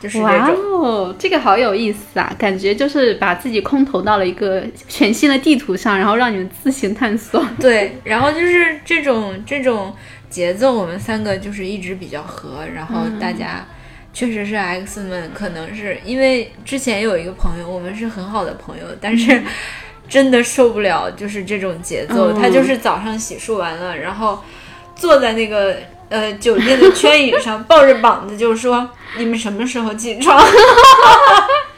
[0.01, 0.55] 就是这哇种。
[0.57, 2.35] 哦，这个好有意思啊！
[2.37, 7.41] 感觉就是把自己空投到了一个全新的地图上，然后让你们自行探索。
[7.61, 9.95] 对，然后就是这种这种
[10.31, 13.63] 节奏，我们三个就是一直比较合，然后大家
[14.11, 19.43] 确实是 X 们，可能是因为之前有一个朋友，我们是很好的朋友，但是
[20.09, 24.41] 真的受不了就是这种节奏，嗯他就是早上洗漱完了，然后
[24.95, 25.75] 坐在那个。
[26.11, 30.37] 呃，酒店的圈椅上抱着膀子，就说：“你们什么时候起床？”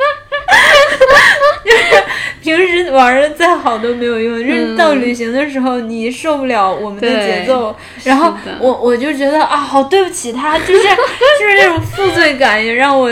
[2.43, 13.09] 就是平时玩的再好都没有用，就是到旅行的时候你受不了我们的节奏，然后我我就觉得啊，好对不起他，就是就是那种负罪感也让我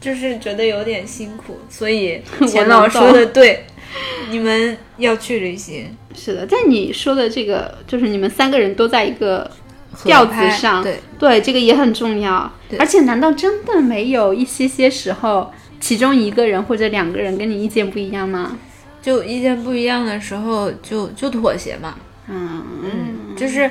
[0.00, 3.64] 就是觉得有点辛苦，所以 钱老说的对，
[4.30, 5.96] 你们要去旅行。
[6.16, 9.50] 是的，在你说的这个，就是你们三个人都在一个
[10.04, 11.00] 调子上，对。
[11.18, 12.48] 对，这个也很重要。
[12.78, 18.56] 而且，难道真的没有一些些时候，其中一个人或者两个人跟你意见不一样吗？
[19.04, 21.94] 就意见不一样的时候就就妥协嘛，
[22.28, 23.70] 嗯嗯，就是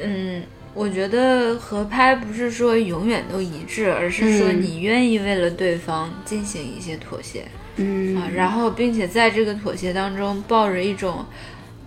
[0.00, 0.42] 嗯。
[0.74, 7.48] 我觉得合拍不是说永远都一致，而是说嗯你愿意为了对方进行一些妥协。
[7.76, 11.26] 嗯啊，然后并且在这个妥协当中抱着一种，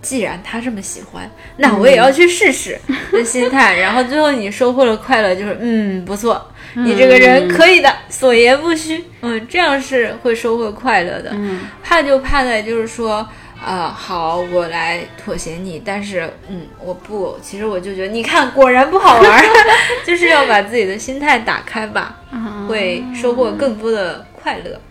[0.02, 2.80] 既然他这么喜欢，那我也要去试试
[3.12, 6.46] 的心态， 然后最后你收获了快乐，就是嗯不错，
[6.76, 11.32] 你这个人可以的，所言不虚，嗯，这样是会收获快乐的。
[11.34, 13.28] 嗯怕就怕在就是说。
[13.64, 19.46] 啊、好，我来妥协你，但是，嗯，我不，其实我就觉得，你看，果然不好玩儿，
[20.04, 24.82] 就是要把自己的心态打开吧，啊，会收获更多的快乐。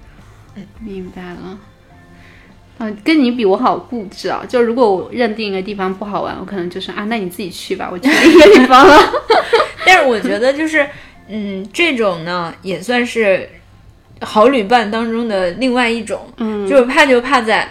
[0.54, 1.58] 嗯明白了。
[2.80, 4.42] 啊，跟你比我好固执啊！
[4.48, 8.98] 就如果我认定一个地方不好玩，我可能就是啊，那你自己去吧，我去另一个地方了。
[9.84, 10.86] 但是我觉得就是
[11.28, 13.46] 嗯，这种呢也算是
[14.22, 17.68] 好旅伴当中的另外一种，嗯就是怕就怕在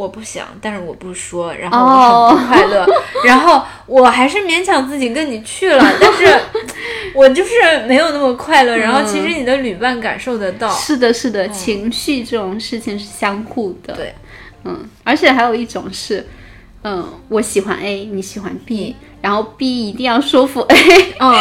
[0.00, 2.86] 我不想，但是我不说，然后我很不快乐，
[3.24, 6.26] 然后我还是勉强自己跟你去了，但是
[7.14, 7.50] 我就是
[7.86, 13.94] 没有那么快乐，然后其实你的旅伴感受得到，是的，是的，情绪这种事情是相互的。
[13.94, 14.14] 对，
[14.64, 16.26] 嗯，而且还有一种是，
[16.82, 20.76] 嗯，我喜欢 A，你喜欢 B，然后 B 一定要说服 A。
[21.18, 21.36] 嗯，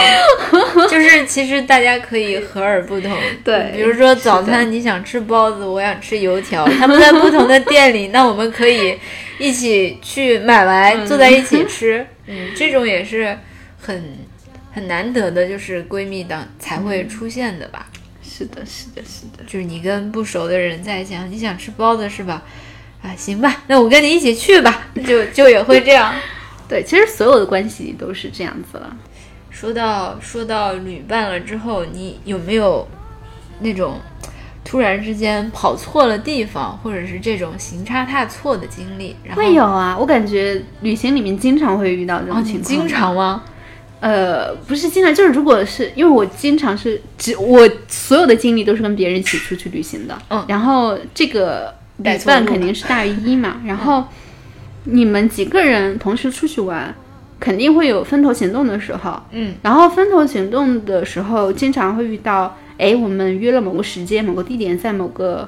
[0.90, 8.98] 就是其实大家可以和而不同， 对比如说早餐你想吃包子，我想吃油条， 他们在不同的店里，那我们可以
[9.38, 13.38] 一起去买来坐在一起吃，嗯，这种也是
[13.80, 14.18] 很
[14.74, 17.88] 很难得的，就是闺蜜档才会出现的吧。
[18.22, 19.44] 是的，是的，是的。
[19.46, 22.44] 就是你跟不熟的人在一起，你想吃包子是吧？
[23.02, 26.14] 啊，行吧，那我跟你一起去吧，就就也会这样。
[26.68, 28.95] 对，其实所有的关系都是这样子了。
[29.50, 32.88] 说到说到旅伴了之后，你有没有
[33.62, 34.00] 那种
[34.64, 39.16] 突然之间跑错了地方，或者是这种行差踏错的经历？
[39.24, 42.62] 然后会有啊，我感觉旅行里面经常会遇到这哦，种情况。
[42.62, 43.43] 你经常吗？
[44.02, 54.06] 呃，不是经常，就是如果是因为我经常是只我所有的经历都是跟别人一起出去旅行的，嗯然后这个旅带错路伴肯定是大于一嘛，然后
[54.86, 56.93] 你们几个人同时出去玩，
[57.39, 62.58] 肯定会有分头行动的时候，嗯，然后分头行动的时候，经常会遇到。
[62.80, 65.45] 哎，我们约了某个时间、某个地点，在某个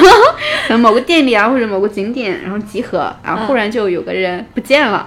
[0.80, 5.06] 某个店里啊，或者某个景点，然后集合，然后忽然就有个人不见了，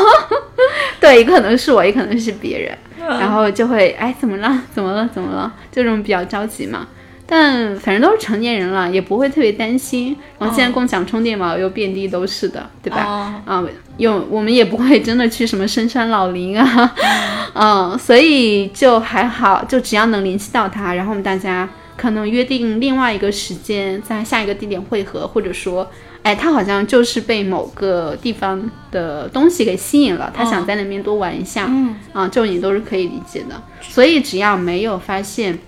[1.00, 2.76] 对，也可能是我，也可能是别人，
[3.18, 4.62] 然后就会哎，怎么了？
[4.70, 5.08] 怎么了？
[5.10, 5.50] 怎么了？
[5.72, 6.86] 这种比较着急嘛。
[7.30, 10.16] 但反正都是成年人了，也不会特别担心。
[10.38, 13.04] 然后现在共享充电宝又遍地都是的，对吧？
[13.46, 13.52] 哦。
[13.52, 13.64] 啊，
[13.98, 16.94] 有我们也不会真的去什么深山老林啊，
[17.52, 21.68] 嗯，所以就还好，就只要能联系到他，然后我们大家
[21.98, 25.86] 可能约定另外一个时间，在下一个地点汇合，或者说，
[26.22, 33.60] 哎，他好像就是被某个地方的东西给吸引了，他想在那边多玩一下，嗯，啊，这种也都是可以理解的。
[33.82, 35.58] 所以只要没有发现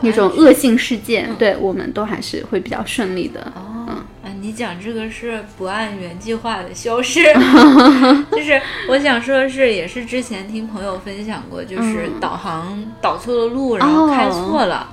[0.00, 3.40] 不那种恶性事件，对我们都还是会比较顺利的。
[3.54, 3.86] 哦，
[4.22, 7.22] 啊，你讲这个是不按原计划的消失，
[8.32, 14.88] 就是我想说的是，也是之前听朋友分享过，就是嗯导航导错了路，然后开错了，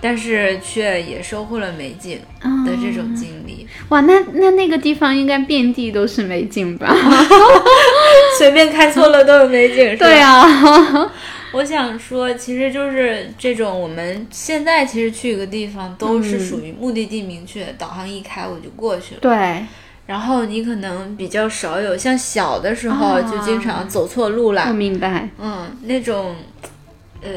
[0.00, 2.18] 但是却也收获了美景
[2.66, 3.66] 的这种经历。
[3.90, 6.94] 哇，那那那个地方应该遍地都是美景吧？
[8.38, 10.06] 随便开错了都有美景，是吧？
[10.06, 11.10] 对啊，
[11.52, 19.20] 我想说，其实就是这种，我们现在其实去一个地方都是属于目的地明确，导航一开我就过去了。
[19.20, 19.64] 对，
[20.06, 25.28] 然后你可能比较少有，像小的时候啊就经常走错路了，我明白。
[25.38, 26.36] 嗯，那种
[27.22, 27.30] 呃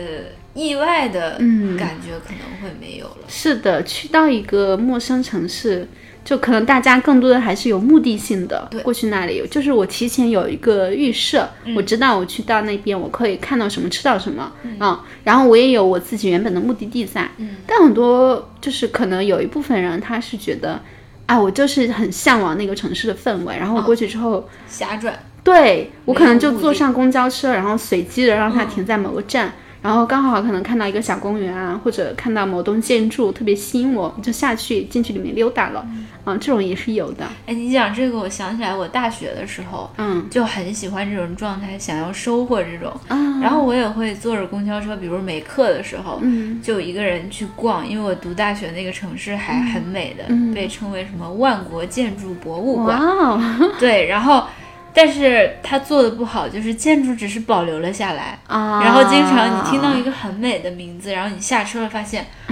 [0.53, 3.25] 意外的嗯感觉可能会没有了。
[3.27, 5.87] 是的，去到一个陌生城市，
[6.23, 20.79] 就可能大家更多的还是有目的性的过去那里，就是我提前有一个预设，我知道我去到那边我可以看到什么，吃到什么，嗯，然后我也有我自己原本的目的地在，嗯，但很多就是可能有一部分人他是觉得。
[21.25, 29.53] 啊，我就是很向往那个城市的氛围，然后我过去之后，瞎转，对我可能就坐上公交车，然后随机的让它停在某个站，
[29.83, 35.85] 然后刚好可能看到一个小公园啊，或者看到某栋建筑特别吸引我，我就下去进去里面溜达了。
[36.25, 37.25] 嗯，这种也是有的。
[37.45, 42.89] 哎，你讲这个，我想起来我大学的时候嗯就很喜欢这种状态，想要收获这种。
[43.09, 52.99] 啊，然后我也会坐着公交车，比如没课的时候，嗯就一个人去逛，因为我读大学那个城市还很美的，嗯被称为什么万国建筑博物哇馆。
[53.01, 53.41] 哦
[53.77, 54.45] 对，然后
[54.93, 58.37] 但是它做的不好，就是建筑只是保留了下来。
[58.47, 62.27] 啊，然后经常你听到一个很美的名字，然后你下车了发现，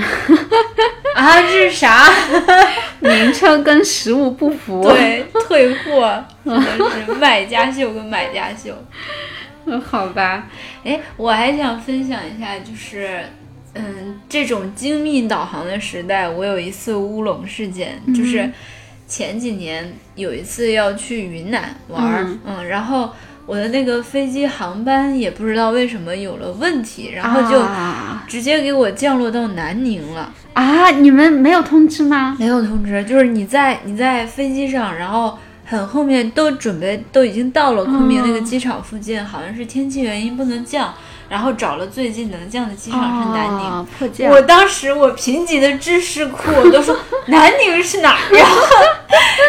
[1.16, 2.10] 啊，这是啥？
[3.00, 8.74] 名称跟实物不符。，对，退货，真的是卖家秀跟买家秀。
[9.86, 10.48] 好吧，
[10.84, 13.24] 哎，我还想分享一下，就是，
[13.76, 18.50] 嗯，这种精密导航的时代，我有一次乌龙事件，就是
[19.12, 23.12] 前几年有一次要去云南玩儿，嗯嗯然后
[23.46, 32.38] 我的那个飞机航班也不知道为什么有了问题，然后就啊直接给我降落到南宁了，啊，你们没有通知吗？
[32.40, 35.38] 没有通知，就是你在你在飞机上，然后。
[35.64, 40.94] 很后面都准备都已经到了昆明那个机场附近，好像是天气原因不能降，
[41.32, 43.66] 然后找了最近能降的机场是南宁。
[43.66, 44.30] 哦迫降。
[44.30, 46.94] 我当时我贫瘠的知识库，我都说
[47.28, 48.36] 南宁是哪儿？
[48.36, 48.60] 然后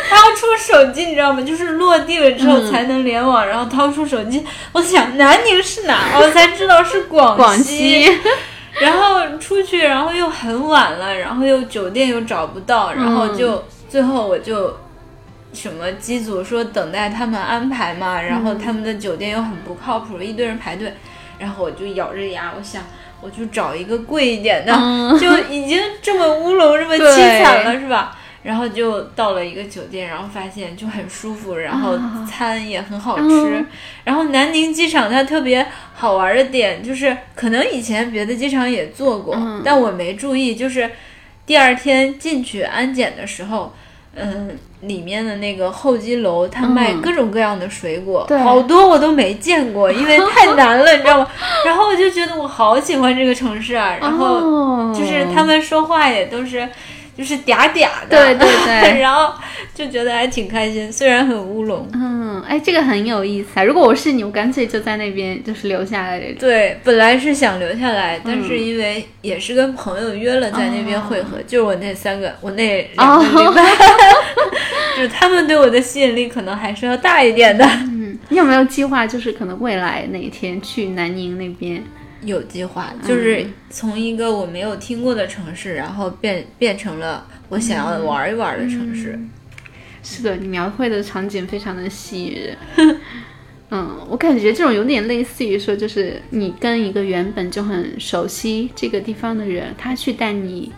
[0.08, 1.42] 掏出手机，你知道吗？
[1.42, 6.20] 就是落地了之后嗯才能联网，然后掏出手机，我想南宁是哪儿？
[6.22, 8.08] 我才知道是广广西，
[8.80, 14.78] 然后出去，然后又很晚了，然后又酒店又找不到，然后就、最后我就
[15.52, 20.94] 什么机组说等待他们安排嘛，然后他们的酒店又很不靠谱，一堆人排队，
[21.42, 22.84] 然后我就咬着牙，我想
[23.20, 28.16] 我就找一个贵一点的，嗯 就已经这么乌龙这么凄惨了，是吧？
[28.44, 33.24] 然后就到了一个酒店，然后发现就很舒服，然后啊餐也很好吃。
[33.24, 33.66] 嗯
[34.04, 35.64] 然后南宁机场它特别
[35.94, 40.90] 好玩的点就是，可能以前别的机场也做过，嗯但我没注意，就是
[41.46, 43.72] 第二天进去安检的时候，
[44.16, 44.58] 嗯。
[44.82, 51.28] 里面的那个候机楼，他卖嗯各种各样的水果，对好多我都没见过， 因为太难了，你知道吗？
[51.64, 56.68] 然后我就觉得我好喜欢这个城市啊，然后哦就是他们说话也都是
[57.16, 59.34] 就是嗲嗲的，对对对 然后
[59.74, 61.86] 就觉得还挺开心，虽然很乌龙。
[61.92, 63.62] 嗯，哎，这个很有意思啊！
[63.64, 66.20] 如果我是你，我干脆就在那边就是留下来。
[66.38, 73.62] 对，本来是想留下来，但嗯是因为也是跟朋友约了在那边会哦合，就是我那三个，我那两个礼拜，
[74.96, 77.64] 就是他们对我的吸引力可能还是要大一点的。
[77.64, 81.82] 嗯，你有没有计划，就是可能未来哪一天去南宁那边？
[82.24, 89.18] 有计划，就是嗯从一个我没有听过的城市，然后变变成了我想要玩一玩的城市。
[90.02, 92.56] 是的，你描绘的场景非常的吸引人。
[93.70, 100.70] 嗯，我感觉这种有点类似于说，就是你跟一个原本就很熟悉这个地方的人，他去带你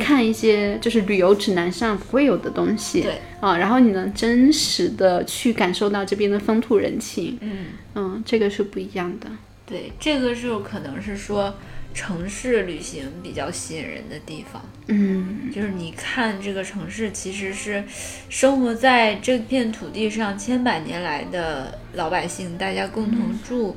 [0.00, 3.14] 看一些就是旅游指南上不会有的东西，对。
[3.40, 9.28] 啊，然后你能真实的去感受到这边的风土人情，嗯，嗯，这个是不一样的。
[9.72, 11.54] 对，这个就可能是说
[11.94, 14.62] 城市旅行比较吸引人的地方。
[14.88, 17.82] 嗯，就是你看这个城市其实是
[18.28, 23.74] 生活在这片土地上千百年来的老百姓，大家共同住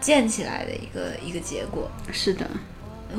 [0.00, 1.90] 建起来的一个一个结果。
[2.12, 2.48] 是的，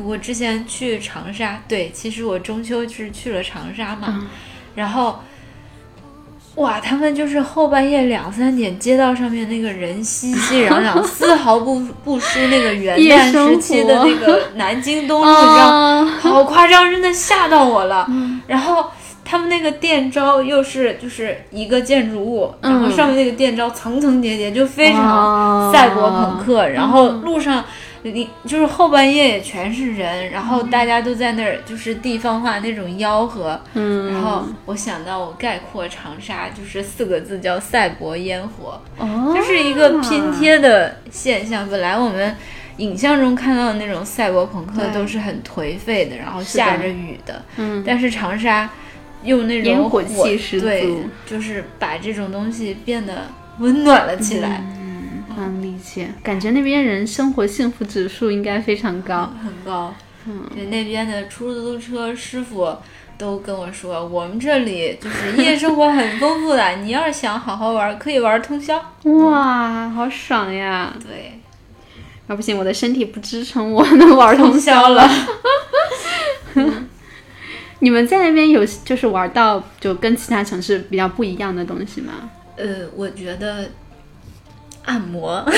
[0.01, 4.29] 我之前去长沙，对，其实我中秋是去了长沙嘛，
[4.73, 5.19] 然后。
[6.55, 16.09] 哇，他们就是后半夜两三点，街道上面那个人熙熙攘攘， 丝毫不不输那个元旦时期的那个南京东路， 你知道吗？
[16.09, 18.07] 啊，好夸张，真的吓到我了。
[18.47, 18.85] 然后
[19.25, 26.69] 他们那个店招又是就是一个建筑物，然后上面那个店招层层叠叠，就非常赛博朋克。
[26.69, 27.65] 然后路上
[28.11, 33.59] 你就是后半夜也全是人，然后大家都在那儿就是地方话那种吆喝。
[33.73, 38.79] 嗯，然后我想到我概括长沙就是四个字叫赛博烟火。
[38.97, 41.67] 哦，这是一个拼贴的现象。
[41.69, 42.35] 本来我们
[42.77, 48.69] 影像中看到的那种赛博朋克都是很颓废的，然后下着雨的，嗯，但是长沙
[49.23, 53.13] 用那种烟火气十足对，就是把这种东西变得
[53.59, 54.84] 温暖了起来，嗯，
[55.37, 59.33] 能理解，感觉那边人生活幸福指数应该非常高。
[59.43, 59.93] 很高。
[60.27, 62.75] 嗯，对，那边的出租车师傅。
[63.17, 68.75] 都跟我说，我们这里就是夜生活很丰富的，你要是想好好玩，可以玩通宵。
[69.03, 70.93] 哇，好爽呀！
[71.01, 71.39] 对，
[72.27, 75.09] 啊，不行，我的身体不支撑我能玩通宵了。
[77.79, 82.29] 你们在那边有就是玩到就跟其他城市比较不一样的东西吗？
[82.57, 83.69] 呃，我觉得
[84.85, 85.43] 按摩。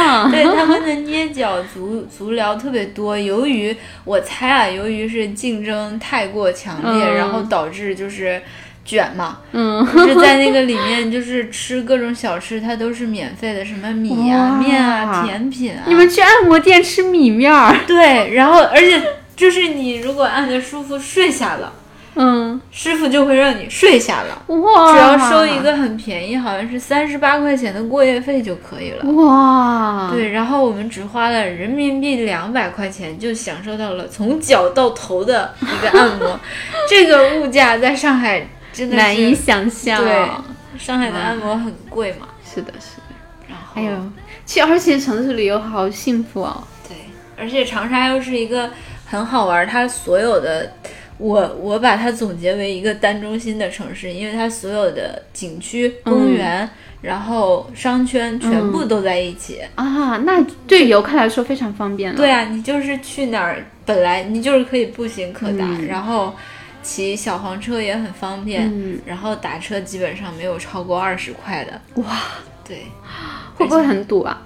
[0.00, 3.74] 啊，对他们的捏脚足足疗特别多，由于
[4.04, 8.40] 我猜啊，由于是竞争太过强烈，嗯然后导致就是
[8.84, 17.76] 卷嘛，嗯，就是在那个里面就是吃各种小吃，它都是免费的，什么米啊、面啊、甜品啊，你们去按摩店吃米面儿？
[17.86, 19.02] 对，然后而且
[19.36, 21.72] 就是你如果按的舒服睡下了，
[22.22, 24.42] 嗯，师傅就会让你睡下了。
[24.54, 29.10] 哇，只要收一个很便宜，好像是三十八块钱的过夜费就可以了。
[29.12, 36.38] 哇，对，然后我们只花了人民币两百块钱，就享受到了从脚到头的一个按摩。
[36.90, 40.04] 这个物价在上海真的是难以想象。
[40.04, 40.28] 对，
[40.78, 42.28] 上海的按摩很贵嘛。
[42.44, 43.14] 是的，是的。
[43.48, 44.12] 然后，哎呦，
[44.44, 46.62] 去二线城市旅游好幸福哦。
[46.86, 46.98] 对，
[47.38, 48.68] 而且长沙又是一个
[49.06, 50.70] 很好玩儿，它所有的。
[51.20, 56.68] 我我把它总结为一个单中心的城市，因为它所有的景区、公园，
[57.02, 59.60] 然后商圈全部都在一起。
[59.74, 62.16] 啊，那对游客来说非常方便了。
[62.16, 66.34] 对啊，你就是去哪儿，本来你就是可以步行可达，嗯然后
[66.82, 72.02] 骑小黄车也很方便，嗯然后打车基本上没有超过二十块的。
[72.02, 72.22] 哇，
[72.66, 72.86] 对，
[73.54, 74.42] 会不会很堵啊？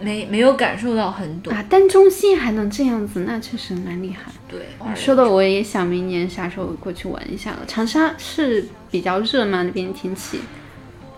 [0.00, 1.52] 没没有感受到很懂。
[1.52, 4.32] 啊，但中心还能这样子，那确实蛮厉害。
[4.48, 4.60] 对，
[4.94, 7.58] 说的我也想明年啥时候过去玩一下了。
[7.66, 9.62] 长沙是比较热吗？
[9.62, 10.40] 那边天气？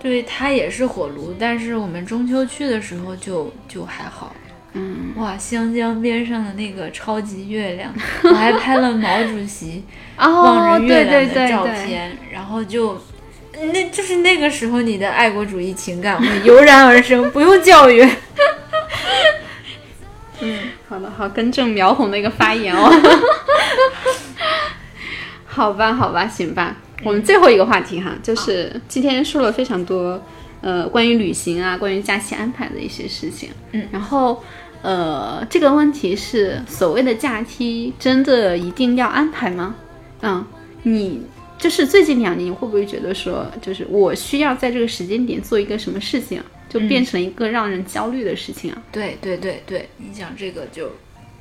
[0.01, 4.35] 对，它也是火炉，但是我们中秋去的时候就就还好。
[4.75, 9.85] 嗯，哇，湘江边上的那个超级月亮，我还拍了毛主席
[10.19, 12.99] 哦，望着月对对亮的照对对，片，然后就。
[13.55, 18.03] 那就是那个时候，你的爱国主义情感会油然而生， 不用教育。
[20.93, 22.91] 嗯，好的，好，更正苗红的一个发言哦。
[25.47, 26.77] 好吧，好吧，行吧。
[27.03, 30.23] 我们最后一个话题哈，就是今天说了非常多，
[30.61, 33.49] 呃，关于旅行啊，关于假期安排的一些事情。
[33.73, 34.43] 嗯，然后，
[34.83, 39.75] 呃，这个问题是所谓的假期真的一定要安排吗？
[40.21, 40.45] 嗯，
[40.83, 41.23] 你
[41.59, 46.41] 就是最近两年，你会不会觉得说，就是我需要在这个时间点做一个什么事情，
[46.73, 48.79] 就变成一个让人焦虑的事情啊？
[48.91, 50.91] 对对对对，你讲这个就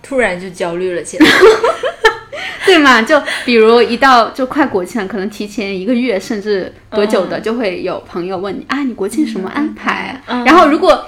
[0.03, 1.25] 突然就焦虑了起来。
[2.65, 3.01] 对嘛？
[3.01, 10.21] 就比如一到就快国庆了，可能提前一个月甚至多久的，就会有朋友问你、啊，你国庆什么安排？
[10.27, 11.05] 嗯然后如果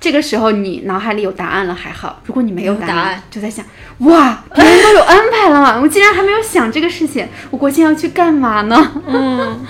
[0.00, 3.64] 这个时候你脑海里有答案了还好，如果你没有答案就在想
[3.98, 8.92] 哇，别人都有安排了嘛，我竟然还没有想这个事情，我国庆要去干嘛呢？
[9.06, 9.66] 嗯，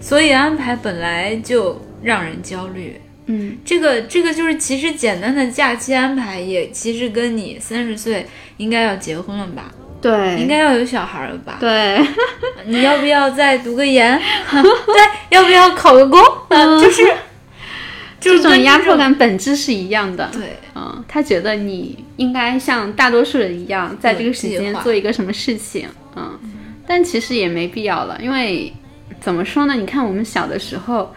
[0.00, 3.00] 所以安排本来就让人焦虑。
[3.26, 8.26] 嗯，这个这个就是其实简单的假期安排，也其实跟你三十岁
[8.56, 11.56] 应该要结婚了吧，对，应该要有小孩了吧？
[11.60, 12.00] 对，
[12.66, 14.20] 你要不要再读个研？
[14.50, 16.20] 对，要不要考个公？
[16.48, 17.02] 嗯，就是
[18.18, 20.28] 这种压迫感本质是一样的。
[20.32, 25.86] 对，嗯，他觉得你应该像大多数人一样，在这个时间做一个什么事情，
[26.16, 26.36] 嗯，
[26.84, 28.72] 但其实也没必要了，因为
[29.20, 29.74] 怎么说呢？
[29.74, 31.14] 你看我们小的时候，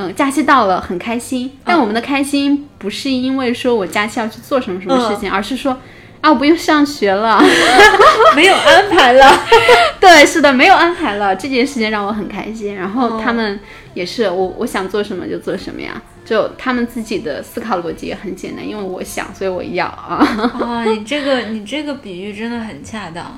[0.00, 5.76] 嗯，假期到了很开心，但我们的开心不是因为说我假期要去做什么什么事情，而是说
[6.20, 7.42] 啊，我不用上学了，
[8.36, 9.28] 没有安排了。
[9.98, 12.76] 对，是的，没有安排了，这件事情让我很开心。
[12.76, 13.58] 然后他们
[13.94, 20.22] 也是，我我想做什么就做什么呀，就他们自己的思考逻辑也很简单，因为我想，所以我要啊。
[20.62, 23.36] 啊，你这个你这个比喻真的很恰当，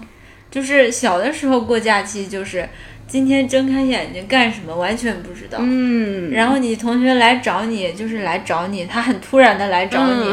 [0.51, 2.69] 就是小的时候过假期，就是
[3.11, 10.33] 今天睁开眼睛干什么完全不知道，嗯，然后你同学来找你，就是来找你，他很突然的来找你，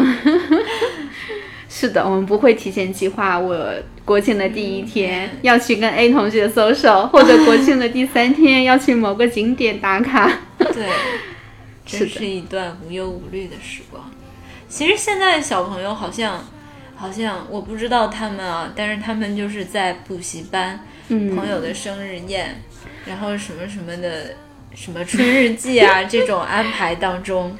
[1.67, 3.67] 是的，我们不会提前计划我
[4.05, 10.31] 国庆的第一天要去跟 A 同学 social，或者国庆的第三天要去某个景点打卡。
[10.59, 10.85] 对，
[11.87, 12.05] 是的。
[12.05, 14.03] 真是一段无忧无虑的时光。
[14.69, 16.47] 其实现在的小朋友好像，
[16.95, 21.35] 好像我不知道他们啊，但是他们就是在补习班、嗯。
[21.35, 22.61] 朋友的生日宴，
[23.05, 24.35] 然后什么什么的，
[24.75, 27.57] 什么春日记啊这种安排当中，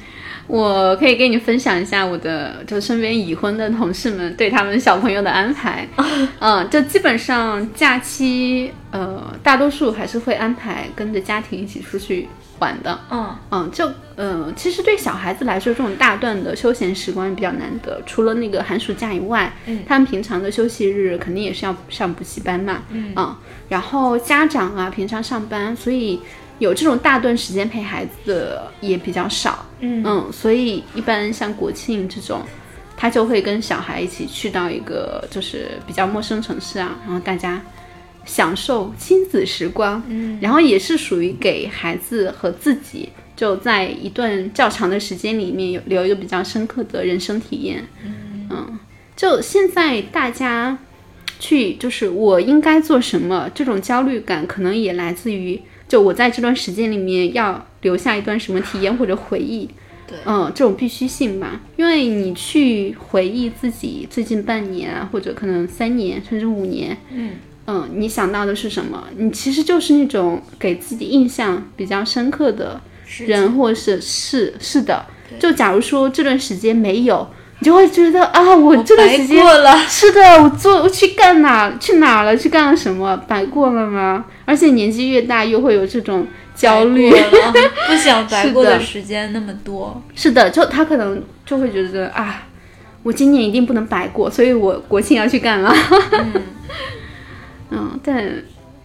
[0.48, 5.86] 我可以跟你分享一下我的，就身边已婚的同事们对他们小朋友的安排。
[6.40, 12.26] 嗯，就基本上假期，呃，大多数还是会安排跟着家庭一起出去
[12.58, 12.98] 玩的。
[13.10, 18.00] 嗯嗯，就呃，其实对小孩子来说，这种大段的休闲时光比较难得。
[18.06, 22.78] 除了那个寒暑假以外，嗯他们平常的休息日肯定也是要上补习班嘛。
[22.90, 23.12] 嗯
[23.68, 26.18] 然后家长啊，平常上班，所以
[26.58, 29.66] 有这种大段时间陪孩子的也比较少。
[29.80, 30.02] 嗯。
[30.04, 32.42] 嗯，所以一般像国庆这种，
[32.96, 37.62] 他就会跟小孩一起去到一个就是比较陌生城市啊，然后大家
[38.24, 47.86] 享受亲子时光，嗯，然后也是属于给孩子和自己就在一段较长的时间里面有留一个比较深刻的人生体验。
[48.50, 48.78] 嗯，
[49.16, 50.76] 就现在大家
[51.38, 59.68] 去就是我应该做什么，这种焦虑感可能也来自于就我在这段时间里面要留下一段什么体验或者回忆。
[60.06, 67.32] 对嗯，这种必须性吧，因为你去回忆自己最近半年啊，或者可能三年甚至五年，嗯
[67.66, 69.06] 嗯，你想到的是什么？
[69.18, 72.80] 你其实就是那种给自己印象比较深刻的
[73.26, 75.04] 人或者是事，是的。
[75.38, 77.28] 就假如说这段时间没有，
[77.60, 82.36] 你就会觉得啊，我这段时白间过了，是的，我做我去干哪去哪了？
[82.36, 83.16] 去干了什么？
[83.26, 84.24] 白过了吗？
[84.44, 87.10] 而且年纪越大，又会有这种焦虑。
[87.10, 90.00] 不想白过的 的时间那么多。
[90.14, 92.46] 是的，就他可能就会觉得啊，
[93.02, 95.74] 我今年一定不能白过，所以我国庆要去干了。
[96.12, 96.32] 嗯
[97.70, 98.24] 嗯，但，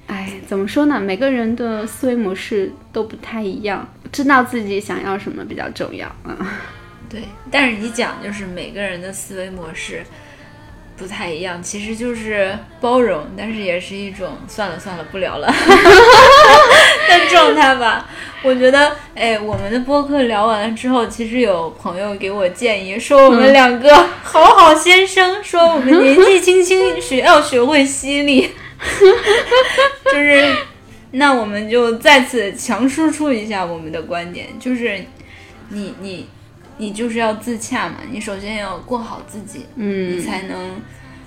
[0.08, 1.00] 哎，怎么说呢？
[1.00, 6.06] 每个人的思维模式都不太一样，知道自己想要什么比较重要。
[6.26, 6.36] 嗯，
[7.14, 10.04] 对，但是你讲就是每个人的思维模式，
[10.98, 15.48] 不太一样，其实就是包容，但是也是一种算了算了不聊了
[17.08, 18.10] 的状态吧。
[18.42, 28.50] 我觉得，哎，我们的播客聊完了之后，其实有朋友给我建议说，我们两个好好先生，说我们年纪轻轻 学要学会犀利，
[30.12, 30.56] 就是，
[31.12, 35.06] 那我们就再次强输出一下我们的观点，就是
[35.70, 36.28] 你你
[36.78, 40.82] 你就是要自洽嘛，你首先要过好自己，嗯你才能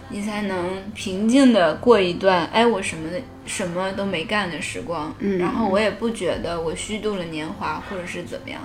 [0.08, 8.60] 你才能平静的过一段哎我什么的什么都没干的时光，嗯然后我也不觉得我虚度了年华或者是怎么样，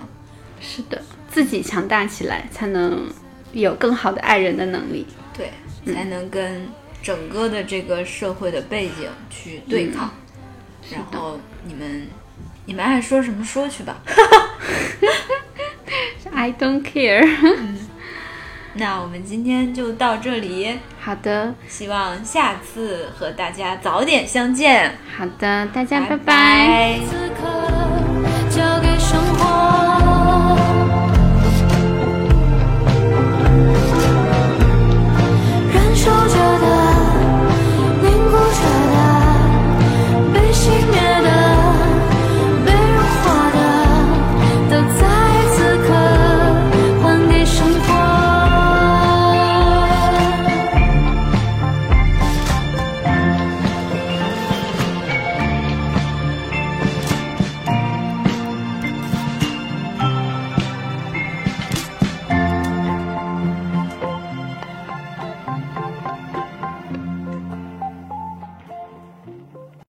[0.60, 3.08] 是的，自己强大起来，才能
[3.54, 5.06] 有更好的爱人的能力。
[5.34, 5.52] 对，
[5.94, 6.68] 才能跟
[7.02, 10.12] 整个的这个社会的背景去对抗。
[10.92, 12.08] 然后你们
[12.66, 14.02] 你们爱说什么说去吧。
[16.34, 17.28] i don't care
[18.74, 20.80] 那我们今天就到这里。
[21.00, 21.54] 好的。
[21.68, 24.98] 希望下次和大家早点相见。
[25.18, 27.00] 好的大家拜拜
[28.50, 30.61] 交给生活。